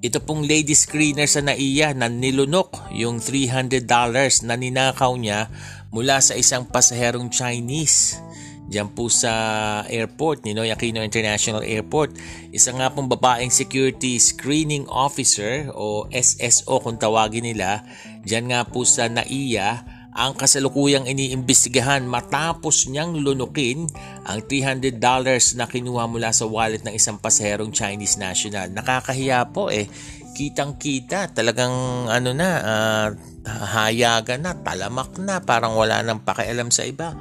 Ito 0.00 0.24
pong 0.24 0.48
lady 0.48 0.72
screener 0.72 1.28
sa 1.28 1.44
NAIA 1.44 1.92
na 1.92 2.08
nilunok 2.08 2.88
yung 2.96 3.20
$300 3.20 3.84
na 4.48 4.54
ninakaw 4.56 5.12
niya 5.20 5.52
mula 5.92 6.24
sa 6.24 6.32
isang 6.32 6.64
pasaherong 6.64 7.28
Chinese. 7.28 8.16
Diyan 8.72 8.96
po 8.96 9.12
sa 9.12 9.32
airport, 9.92 10.48
Ninoy 10.48 10.72
Aquino 10.72 11.04
International 11.04 11.60
Airport. 11.60 12.16
Isa 12.48 12.72
nga 12.72 12.88
pong 12.88 13.12
babaeng 13.12 13.52
security 13.52 14.16
screening 14.16 14.88
officer 14.88 15.68
o 15.76 16.08
SSO 16.08 16.80
kung 16.80 16.96
tawagin 16.96 17.44
nila. 17.44 17.84
Diyan 18.24 18.48
nga 18.48 18.64
po 18.64 18.88
sa 18.88 19.12
NAIA 19.12 19.91
ang 20.12 20.36
kasalukuyang 20.36 21.08
iniimbestigahan 21.08 22.04
matapos 22.04 22.84
niyang 22.92 23.16
lunukin 23.16 23.88
ang 24.28 24.44
$300 24.44 25.00
na 25.56 25.64
kinuha 25.64 26.04
mula 26.04 26.36
sa 26.36 26.44
wallet 26.44 26.84
ng 26.84 26.92
isang 26.92 27.16
pasaherong 27.16 27.72
Chinese 27.72 28.20
national. 28.20 28.68
Nakakahiya 28.76 29.48
po 29.48 29.72
eh. 29.72 29.88
Kitang-kita, 30.32 31.32
talagang 31.32 31.72
ano 32.08 32.30
na, 32.32 32.48
uh, 32.60 33.08
hayagan 33.72 34.44
na, 34.44 34.52
talamak 34.56 35.16
na, 35.20 35.40
parang 35.40 35.76
wala 35.76 36.04
nang 36.04 36.20
pakialam 36.20 36.68
sa 36.68 36.84
iba. 36.84 37.16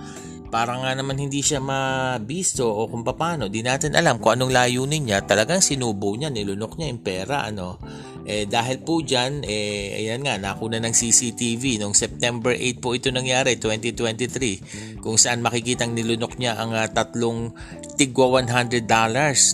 Parang 0.51 0.83
nga 0.83 0.91
naman 0.91 1.15
hindi 1.15 1.39
siya 1.39 1.63
mabisto 1.63 2.67
o 2.67 2.91
kung 2.91 3.07
paano, 3.07 3.47
di 3.47 3.63
natin 3.63 3.95
alam 3.95 4.19
kung 4.19 4.35
anong 4.35 4.51
layunin 4.51 5.07
niya. 5.07 5.23
Talagang 5.23 5.63
sinubo 5.63 6.11
niya, 6.13 6.27
nilunok 6.27 6.75
niya 6.75 6.91
yung 6.91 7.01
pera, 7.01 7.47
ano 7.47 7.79
eh, 8.21 8.45
dahil 8.45 8.85
po 8.85 9.01
dyan, 9.01 9.41
eh, 9.41 9.97
ayan 9.97 10.21
nga, 10.21 10.37
nakuna 10.37 10.77
ng 10.77 10.93
CCTV. 10.93 11.81
Noong 11.81 11.97
September 11.97 12.53
8 12.53 12.77
po 12.77 12.93
ito 12.93 13.09
nangyari, 13.09 13.57
2023, 13.57 15.01
kung 15.01 15.17
saan 15.17 15.41
makikitang 15.41 15.97
nilunok 15.97 16.37
niya 16.37 16.61
ang 16.61 16.77
uh, 16.77 16.85
tatlong 16.85 17.49
tigwa 17.97 18.41
$100 18.45 18.85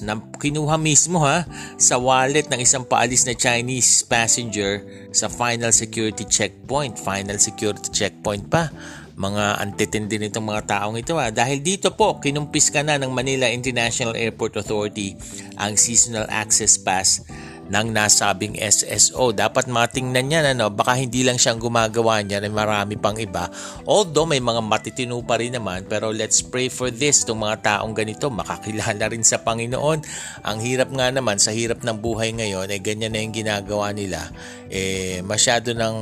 na 0.03 0.13
kinuha 0.37 0.75
mismo 0.77 1.23
ha 1.23 1.47
sa 1.79 1.95
wallet 1.95 2.51
ng 2.51 2.59
isang 2.59 2.83
paalis 2.83 3.23
na 3.23 3.35
Chinese 3.35 4.03
passenger 4.03 4.83
sa 5.15 5.31
final 5.31 5.71
security 5.71 6.27
checkpoint. 6.27 6.99
Final 6.99 7.39
security 7.39 7.87
checkpoint 7.91 8.45
pa 8.51 8.67
mga 9.17 9.57
antitindi 9.57 10.21
nitong 10.21 10.45
mga 10.45 10.63
taong 10.77 10.95
ito 11.01 11.17
ha. 11.17 11.33
Dahil 11.33 11.65
dito 11.65 11.89
po, 11.97 12.21
kinumpis 12.21 12.69
ka 12.69 12.85
na 12.85 13.01
ng 13.01 13.09
Manila 13.09 13.49
International 13.49 14.13
Airport 14.13 14.61
Authority 14.61 15.17
ang 15.57 15.73
seasonal 15.73 16.29
access 16.29 16.77
pass 16.77 17.25
ng 17.67 17.91
nasabing 17.91 18.55
SSO. 18.55 19.35
Dapat 19.35 19.67
matingnan 19.67 20.31
yan, 20.31 20.45
ano, 20.55 20.71
baka 20.71 20.95
hindi 20.95 21.25
lang 21.25 21.35
siyang 21.35 21.59
gumagawa 21.59 22.23
niya, 22.23 22.39
may 22.45 22.53
marami 22.53 22.95
pang 22.95 23.17
iba. 23.19 23.51
Although 23.83 24.29
may 24.29 24.39
mga 24.39 24.63
matitino 24.63 25.19
pa 25.25 25.41
rin 25.41 25.57
naman, 25.57 25.83
pero 25.89 26.13
let's 26.13 26.39
pray 26.39 26.71
for 26.71 26.93
this, 26.93 27.27
itong 27.27 27.43
mga 27.43 27.57
taong 27.65 27.91
ganito, 27.91 28.31
makakilala 28.31 29.11
rin 29.11 29.25
sa 29.25 29.43
Panginoon. 29.43 29.99
Ang 30.47 30.57
hirap 30.63 30.89
nga 30.95 31.11
naman, 31.11 31.41
sa 31.41 31.51
hirap 31.51 31.83
ng 31.83 31.97
buhay 31.99 32.31
ngayon, 32.37 32.71
eh 32.71 32.79
ganyan 32.79 33.11
na 33.11 33.19
yung 33.19 33.35
ginagawa 33.35 33.91
nila. 33.91 34.31
Eh, 34.71 35.19
masyado 35.27 35.75
ng 35.75 35.95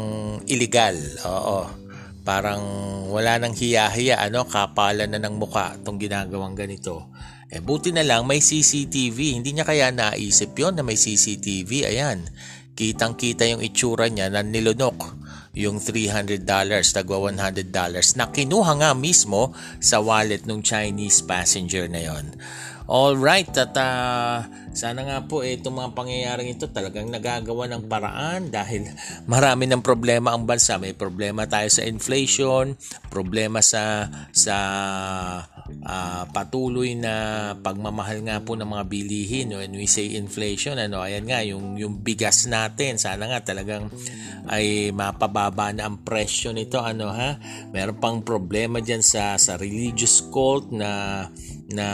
illegal. 0.46 0.94
Oo. 1.26 1.85
Parang 2.26 2.62
wala 3.14 3.38
nang 3.38 3.54
hiya-hiya, 3.54 4.18
ano, 4.18 4.50
kapalan 4.50 5.14
na 5.14 5.22
ng 5.22 5.38
muka 5.38 5.78
itong 5.78 6.02
ginagawang 6.02 6.58
ganito. 6.58 7.14
Eh 7.54 7.62
buti 7.62 7.94
na 7.94 8.02
lang 8.02 8.26
may 8.26 8.42
CCTV. 8.42 9.38
Hindi 9.38 9.54
niya 9.54 9.64
kaya 9.70 9.94
naisip 9.94 10.58
yon 10.58 10.74
na 10.74 10.82
may 10.82 10.98
CCTV. 10.98 11.86
Ayan, 11.86 12.26
kitang-kita 12.74 13.46
yung 13.46 13.62
itsura 13.62 14.10
niya 14.10 14.34
na 14.34 14.42
nilunok 14.42 15.22
yung 15.56 15.80
$300, 15.80 16.44
tagwa 16.92 17.32
$100 17.32 17.72
na 18.20 18.26
kinuha 18.28 18.72
nga 18.76 18.92
mismo 18.92 19.56
sa 19.80 20.04
wallet 20.04 20.44
ng 20.44 20.60
Chinese 20.60 21.24
passenger 21.24 21.88
na 21.88 22.04
yon. 22.04 22.36
All 22.86 23.18
right, 23.18 23.50
at 23.50 23.74
uh, 23.74 24.46
sana 24.78 25.02
nga 25.10 25.18
po 25.26 25.42
eh, 25.42 25.58
itong 25.58 25.74
mga 25.74 25.92
pangyayaring 25.98 26.54
ito 26.54 26.70
talagang 26.70 27.10
nagagawa 27.10 27.66
ng 27.66 27.90
paraan 27.90 28.54
dahil 28.54 28.86
marami 29.34 29.66
ng 29.66 29.82
problema 29.82 30.38
ang 30.38 30.46
bansa. 30.46 30.78
May 30.78 30.94
problema 30.94 31.50
tayo 31.50 31.66
sa 31.74 31.82
inflation, 31.82 32.78
problema 33.10 33.66
sa 33.66 34.06
sa 34.30 34.58
uh, 35.66 36.24
patuloy 36.30 36.94
na 36.94 37.14
pagmamahal 37.58 38.22
nga 38.22 38.38
po 38.46 38.54
ng 38.54 38.70
mga 38.70 38.86
bilihin. 38.86 39.48
When 39.58 39.74
we 39.74 39.90
say 39.90 40.14
inflation, 40.14 40.78
ano, 40.78 41.02
ayan 41.02 41.26
nga, 41.26 41.42
yung, 41.42 41.82
yung 41.82 42.06
bigas 42.06 42.46
natin, 42.46 43.02
sana 43.02 43.26
nga 43.26 43.42
talagang 43.42 43.90
ay 44.46 44.94
mapababa 44.94 45.74
na 45.74 45.90
ang 45.90 46.06
presyo 46.06 46.54
nito. 46.54 46.78
Ano, 46.78 47.10
ha? 47.10 47.42
Meron 47.74 47.98
pang 47.98 48.22
problema 48.22 48.78
dyan 48.78 49.02
sa, 49.02 49.42
sa 49.42 49.58
religious 49.58 50.22
cult 50.30 50.70
na 50.70 51.26
na 51.72 51.88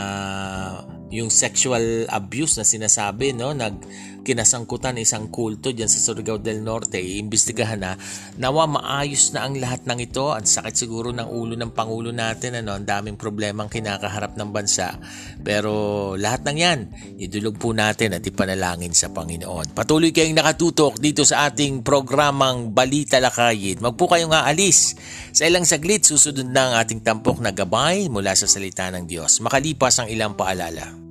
yung 1.12 1.31
sexual 1.31 2.07
abuse 2.07 2.60
na 2.60 2.65
sinasabi 2.67 3.36
no? 3.36 3.51
Nag 3.55 3.75
kinasangkutan 4.21 4.97
isang 5.01 5.27
kulto 5.29 5.75
diyan 5.75 5.89
sa 5.89 5.99
Surigao 5.99 6.39
del 6.39 6.63
Norte. 6.63 6.97
Iimbestigahan 6.97 7.81
na 7.81 7.93
nawa 8.39 8.65
maayos 8.69 9.34
na 9.36 9.45
ang 9.45 9.60
lahat 9.60 9.84
ng 9.86 9.99
ito. 10.01 10.31
Ang 10.31 10.47
sakit 10.47 10.73
siguro 10.77 11.12
ng 11.12 11.27
ulo 11.27 11.60
ng 11.60 11.73
pangulo 11.75 12.10
natin 12.15 12.62
ano? 12.62 12.73
Ang 12.77 12.88
daming 12.88 13.17
problemang 13.19 13.67
kinakaharap 13.67 14.39
ng 14.39 14.49
bansa. 14.49 14.95
Pero 15.43 16.13
lahat 16.15 16.47
ng 16.47 16.57
yan 16.57 16.79
idulog 17.19 17.57
po 17.57 17.75
natin 17.75 18.15
at 18.17 18.23
ipanalangin 18.25 18.93
sa 18.95 19.12
Panginoon. 19.12 19.75
Patuloy 19.75 20.10
kayong 20.15 20.38
nakatutok 20.38 20.97
dito 21.01 21.27
sa 21.27 21.49
ating 21.49 21.84
programang 21.84 22.71
Balita 22.71 23.19
Lakayin 23.19 23.81
magpo 23.81 24.07
kayong 24.07 24.31
aalis. 24.31 24.95
Sa 25.34 25.43
ilang 25.49 25.65
saglit 25.65 26.05
susunod 26.05 26.47
na 26.47 26.71
ang 26.71 26.73
ating 26.86 27.01
tampok 27.01 27.41
na 27.41 27.51
gabay 27.51 28.07
mula 28.07 28.38
sa 28.38 28.45
salita 28.45 28.88
ng 28.93 29.10
Diyos. 29.10 29.41
Makalipas 29.41 29.99
ang 29.99 30.07
ilang 30.07 30.38
paalala 30.38 31.11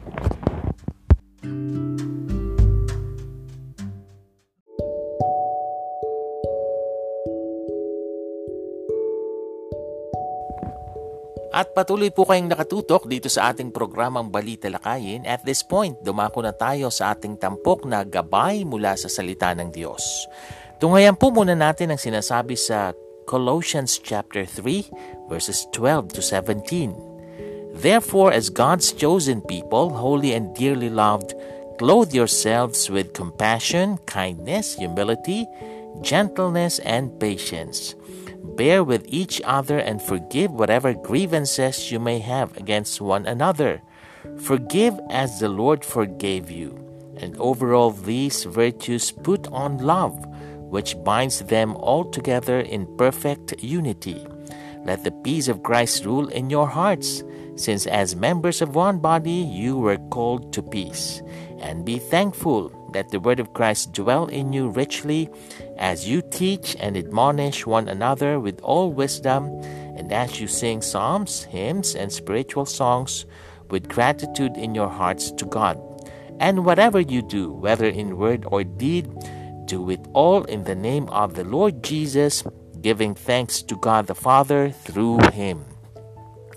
At 11.61 11.77
patuloy 11.77 12.09
po 12.09 12.25
kayong 12.25 12.49
nakatutok 12.49 13.05
dito 13.05 13.29
sa 13.29 13.53
ating 13.53 13.69
programang 13.69 14.33
Balita 14.33 14.65
Lakayin. 14.65 15.29
At 15.29 15.45
this 15.45 15.61
point, 15.61 15.93
dumako 16.01 16.41
na 16.41 16.57
tayo 16.57 16.89
sa 16.89 17.13
ating 17.13 17.37
tampok 17.37 17.85
na 17.85 18.01
gabay 18.01 18.65
mula 18.65 18.97
sa 18.97 19.05
salita 19.05 19.53
ng 19.53 19.69
Diyos. 19.69 20.25
Tungayan 20.81 21.13
po 21.13 21.29
muna 21.29 21.53
natin 21.53 21.93
ang 21.93 22.01
sinasabi 22.01 22.57
sa 22.57 22.97
Colossians 23.29 24.01
chapter 24.01 24.41
3 24.41 25.29
verses 25.29 25.69
12 25.69 26.17
to 26.17 26.21
17. 26.25 27.77
Therefore, 27.77 28.33
as 28.33 28.49
God's 28.49 28.89
chosen 28.89 29.45
people, 29.45 29.93
holy 29.93 30.33
and 30.33 30.57
dearly 30.57 30.89
loved, 30.89 31.37
clothe 31.77 32.09
yourselves 32.09 32.89
with 32.89 33.13
compassion, 33.13 34.01
kindness, 34.09 34.81
humility, 34.81 35.45
gentleness, 36.01 36.81
and 36.81 37.13
patience 37.21 37.93
Bear 38.43 38.83
with 38.83 39.05
each 39.07 39.41
other 39.45 39.77
and 39.77 40.01
forgive 40.01 40.51
whatever 40.51 40.93
grievances 40.93 41.91
you 41.91 41.99
may 41.99 42.19
have 42.19 42.57
against 42.57 42.99
one 42.99 43.25
another. 43.25 43.81
Forgive 44.39 44.99
as 45.09 45.39
the 45.39 45.49
Lord 45.49 45.85
forgave 45.85 46.49
you. 46.49 46.77
And 47.17 47.37
over 47.37 47.73
all 47.73 47.91
these 47.91 48.43
virtues 48.45 49.11
put 49.11 49.47
on 49.47 49.77
love, 49.77 50.25
which 50.57 51.01
binds 51.03 51.41
them 51.41 51.75
all 51.75 52.05
together 52.05 52.59
in 52.59 52.97
perfect 52.97 53.61
unity. 53.61 54.25
Let 54.85 55.03
the 55.03 55.11
peace 55.11 55.47
of 55.47 55.61
Christ 55.61 56.05
rule 56.05 56.27
in 56.29 56.49
your 56.49 56.67
hearts, 56.67 57.23
since 57.55 57.85
as 57.85 58.15
members 58.15 58.61
of 58.61 58.73
one 58.73 58.99
body 58.99 59.31
you 59.31 59.77
were 59.77 59.97
called 60.09 60.51
to 60.53 60.63
peace. 60.63 61.21
And 61.59 61.85
be 61.85 61.99
thankful. 61.99 62.71
Let 62.93 63.09
the 63.09 63.19
word 63.19 63.39
of 63.39 63.53
Christ 63.53 63.93
dwell 63.93 64.27
in 64.27 64.51
you 64.51 64.69
richly 64.69 65.29
as 65.77 66.07
you 66.07 66.21
teach 66.21 66.75
and 66.79 66.97
admonish 66.97 67.65
one 67.65 67.87
another 67.87 68.39
with 68.39 68.59
all 68.61 68.91
wisdom, 68.91 69.47
and 69.95 70.11
as 70.11 70.41
you 70.41 70.47
sing 70.47 70.81
psalms, 70.81 71.43
hymns, 71.43 71.95
and 71.95 72.11
spiritual 72.11 72.65
songs 72.65 73.25
with 73.69 73.87
gratitude 73.87 74.57
in 74.57 74.75
your 74.75 74.89
hearts 74.89 75.31
to 75.31 75.45
God. 75.45 75.79
And 76.39 76.65
whatever 76.65 76.99
you 76.99 77.21
do, 77.21 77.51
whether 77.53 77.87
in 77.87 78.17
word 78.17 78.45
or 78.47 78.63
deed, 78.63 79.07
do 79.65 79.89
it 79.89 80.05
all 80.13 80.43
in 80.45 80.65
the 80.65 80.75
name 80.75 81.07
of 81.09 81.35
the 81.35 81.45
Lord 81.45 81.83
Jesus, 81.83 82.43
giving 82.81 83.15
thanks 83.15 83.61
to 83.61 83.77
God 83.77 84.07
the 84.07 84.15
Father 84.15 84.71
through 84.71 85.19
him. 85.31 85.63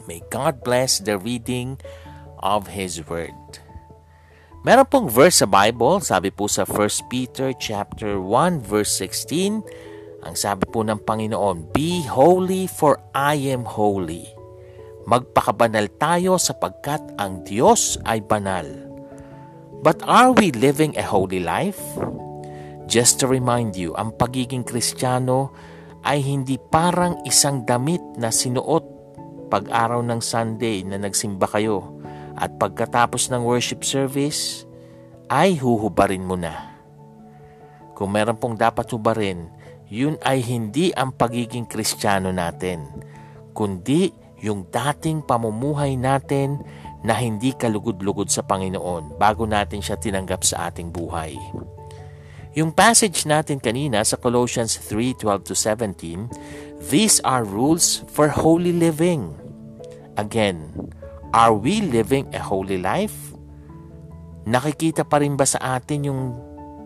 May 0.08 0.22
God 0.30 0.64
bless 0.64 0.98
the 0.98 1.18
reading 1.18 1.78
of 2.40 2.66
his 2.66 3.06
word. 3.06 3.30
Meron 4.64 4.88
pong 4.88 5.12
verse 5.12 5.44
sa 5.44 5.48
Bible, 5.48 6.00
sabi 6.00 6.32
po 6.32 6.48
sa 6.48 6.64
1 6.64 7.12
Peter 7.12 7.52
chapter 7.52 8.16
1 8.16 8.64
verse 8.64 8.96
16, 8.96 9.60
ang 10.24 10.32
sabi 10.32 10.64
po 10.64 10.80
ng 10.80 11.04
Panginoon, 11.04 11.68
Be 11.76 12.00
holy 12.08 12.64
for 12.64 12.96
I 13.12 13.52
am 13.52 13.68
holy. 13.68 14.24
Magpakabanal 15.04 15.92
tayo 16.00 16.40
sapagkat 16.40 17.04
ang 17.20 17.44
Diyos 17.44 18.00
ay 18.08 18.24
banal. 18.24 18.64
But 19.84 20.00
are 20.08 20.32
we 20.32 20.48
living 20.48 20.96
a 20.96 21.04
holy 21.04 21.44
life? 21.44 21.84
Just 22.88 23.20
to 23.20 23.28
remind 23.28 23.76
you, 23.76 23.92
ang 24.00 24.16
pagiging 24.16 24.64
kristyano 24.64 25.52
ay 26.08 26.24
hindi 26.24 26.56
parang 26.56 27.20
isang 27.28 27.68
damit 27.68 28.00
na 28.16 28.32
sinuot 28.32 28.88
pag-araw 29.52 30.00
ng 30.08 30.24
Sunday 30.24 30.80
na 30.88 30.96
nagsimba 30.96 31.52
kayo 31.52 31.93
at 32.38 32.54
pagkatapos 32.58 33.30
ng 33.30 33.42
worship 33.42 33.86
service, 33.86 34.66
ay 35.30 35.56
huhubarin 35.56 36.26
mo 36.26 36.36
na. 36.36 36.74
Kung 37.94 38.10
meron 38.10 38.36
pong 38.36 38.58
dapat 38.58 38.90
hubarin, 38.90 39.48
yun 39.86 40.18
ay 40.26 40.42
hindi 40.42 40.90
ang 40.92 41.14
pagiging 41.14 41.70
kristyano 41.70 42.34
natin, 42.34 42.90
kundi 43.54 44.10
yung 44.42 44.66
dating 44.68 45.22
pamumuhay 45.24 45.94
natin 45.96 46.60
na 47.04 47.16
hindi 47.16 47.52
kalugod-lugod 47.54 48.28
sa 48.28 48.42
Panginoon 48.42 49.16
bago 49.20 49.44
natin 49.44 49.80
siya 49.80 50.00
tinanggap 50.00 50.42
sa 50.42 50.68
ating 50.72 50.88
buhay. 50.90 51.36
Yung 52.54 52.70
passage 52.70 53.26
natin 53.26 53.58
kanina 53.58 54.00
sa 54.06 54.14
Colossians 54.14 54.78
3:12 54.78 55.42
to 55.42 55.54
17, 55.58 56.30
these 56.90 57.18
are 57.26 57.42
rules 57.42 58.06
for 58.10 58.30
holy 58.30 58.70
living. 58.70 59.34
Again, 60.14 60.70
Are 61.34 61.50
we 61.50 61.82
living 61.82 62.30
a 62.30 62.38
holy 62.38 62.78
life? 62.78 63.34
Nakikita 64.46 65.02
pa 65.02 65.18
rin 65.18 65.34
ba 65.34 65.42
sa 65.42 65.82
atin 65.82 66.06
yung 66.06 66.22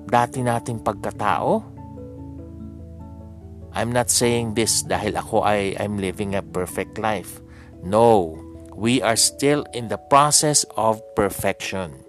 dati 0.08 0.40
nating 0.40 0.80
pagkatao? 0.80 1.60
I'm 3.76 3.92
not 3.92 4.08
saying 4.08 4.56
this 4.56 4.88
dahil 4.88 5.20
ako 5.20 5.44
ay 5.44 5.76
I'm 5.76 6.00
living 6.00 6.32
a 6.32 6.40
perfect 6.40 6.96
life. 6.96 7.44
No, 7.84 8.40
we 8.72 9.04
are 9.04 9.20
still 9.20 9.68
in 9.76 9.92
the 9.92 10.00
process 10.08 10.64
of 10.80 11.04
perfection. 11.12 12.08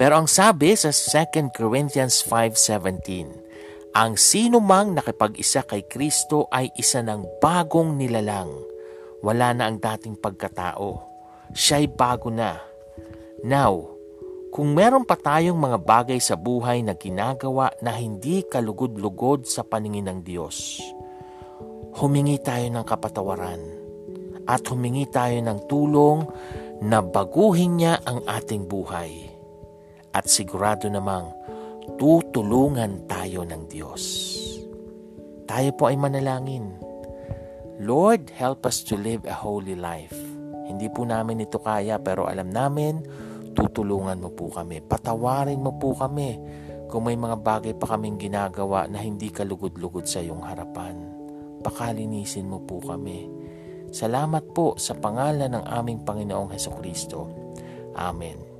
Pero 0.00 0.24
ang 0.24 0.24
sabi 0.24 0.72
sa 0.72 0.88
2 0.88 1.52
Corinthians 1.52 2.24
5.17, 2.24 3.92
ang 3.92 4.16
sino 4.16 4.56
mang 4.56 4.96
nakipag-isa 4.96 5.68
kay 5.68 5.84
Kristo 5.84 6.48
ay 6.48 6.72
isa 6.80 7.04
ng 7.04 7.44
bagong 7.44 7.92
nilalang. 8.00 8.72
Wala 9.24 9.56
na 9.56 9.72
ang 9.72 9.80
dating 9.80 10.20
pagkatao. 10.20 11.00
Siya'y 11.56 11.88
bago 11.88 12.28
na. 12.28 12.60
Now, 13.40 13.96
kung 14.52 14.76
meron 14.76 15.08
pa 15.08 15.16
tayong 15.16 15.56
mga 15.56 15.80
bagay 15.80 16.20
sa 16.20 16.36
buhay 16.36 16.84
na 16.84 16.92
ginagawa 16.92 17.72
na 17.80 17.96
hindi 17.96 18.44
kalugod-lugod 18.44 19.48
sa 19.48 19.64
paningin 19.64 20.12
ng 20.12 20.20
Diyos, 20.20 20.76
humingi 21.96 22.36
tayo 22.44 22.68
ng 22.68 22.84
kapatawaran 22.84 23.62
at 24.44 24.60
humingi 24.68 25.08
tayo 25.08 25.40
ng 25.40 25.58
tulong 25.72 26.28
na 26.84 27.00
baguhin 27.00 27.80
niya 27.80 28.04
ang 28.04 28.20
ating 28.28 28.68
buhay 28.68 29.32
at 30.12 30.28
sigurado 30.28 30.86
namang 30.92 31.32
tutulungan 31.96 33.08
tayo 33.08 33.40
ng 33.48 33.62
Diyos. 33.72 34.04
Tayo 35.48 35.70
po 35.76 35.88
ay 35.88 35.96
manalangin. 35.96 36.83
Lord, 37.82 38.30
help 38.38 38.70
us 38.70 38.86
to 38.86 38.94
live 38.94 39.26
a 39.26 39.34
holy 39.34 39.74
life. 39.74 40.14
Hindi 40.70 40.86
po 40.86 41.02
namin 41.02 41.42
ito 41.42 41.58
kaya 41.58 41.98
pero 41.98 42.30
alam 42.30 42.54
namin, 42.54 43.02
tutulungan 43.50 44.22
mo 44.22 44.30
po 44.30 44.46
kami. 44.46 44.78
Patawarin 44.78 45.58
mo 45.58 45.74
po 45.74 45.90
kami 45.90 46.38
kung 46.86 47.10
may 47.10 47.18
mga 47.18 47.34
bagay 47.42 47.74
pa 47.74 47.98
kaming 47.98 48.14
ginagawa 48.14 48.86
na 48.86 49.02
hindi 49.02 49.26
kalugod-lugod 49.26 50.06
sa 50.06 50.22
iyong 50.22 50.46
harapan. 50.46 50.94
Pakalinisin 51.66 52.46
mo 52.46 52.62
po 52.62 52.78
kami. 52.78 53.26
Salamat 53.90 54.54
po 54.54 54.78
sa 54.78 54.94
pangalan 54.94 55.50
ng 55.50 55.64
aming 55.66 56.06
Panginoong 56.06 56.54
Heso 56.54 56.70
Kristo. 56.78 57.26
Amen. 57.98 58.53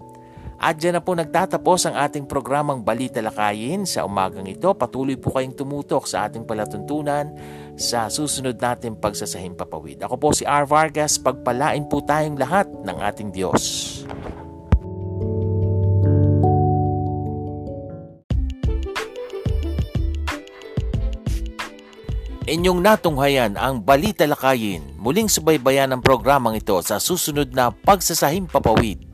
At 0.59 0.81
dyan 0.81 0.97
na 0.97 1.03
po 1.03 1.13
nagtatapos 1.13 1.91
ang 1.91 1.97
ating 1.99 2.25
programang 2.25 2.81
Balita 2.81 3.21
Lakayin 3.21 3.85
sa 3.85 4.07
umagang 4.07 4.47
ito. 4.47 4.71
Patuloy 4.73 5.19
po 5.19 5.35
kayong 5.35 5.57
tumutok 5.57 6.07
sa 6.09 6.27
ating 6.27 6.47
palatuntunan 6.47 7.35
sa 7.75 8.07
susunod 8.07 8.57
natin 8.57 8.95
pagsasahim 8.97 9.59
papawid. 9.59 10.01
Ako 10.07 10.15
po 10.17 10.29
si 10.33 10.47
R. 10.47 10.65
Vargas. 10.65 11.19
Pagpalain 11.19 11.85
po 11.91 12.01
tayong 12.01 12.39
lahat 12.39 12.71
ng 12.71 12.97
ating 13.03 13.31
Diyos. 13.35 13.63
Inyong 22.45 22.85
natunghayan 22.85 23.57
ang 23.57 23.81
Balita 23.81 24.29
Lakayin. 24.29 25.01
Muling 25.01 25.33
subaybayan 25.33 25.97
ang 25.97 26.05
programang 26.05 26.61
ito 26.61 26.77
sa 26.85 27.01
susunod 27.01 27.49
na 27.57 27.73
pagsasahim 27.73 28.45
papawid. 28.45 29.14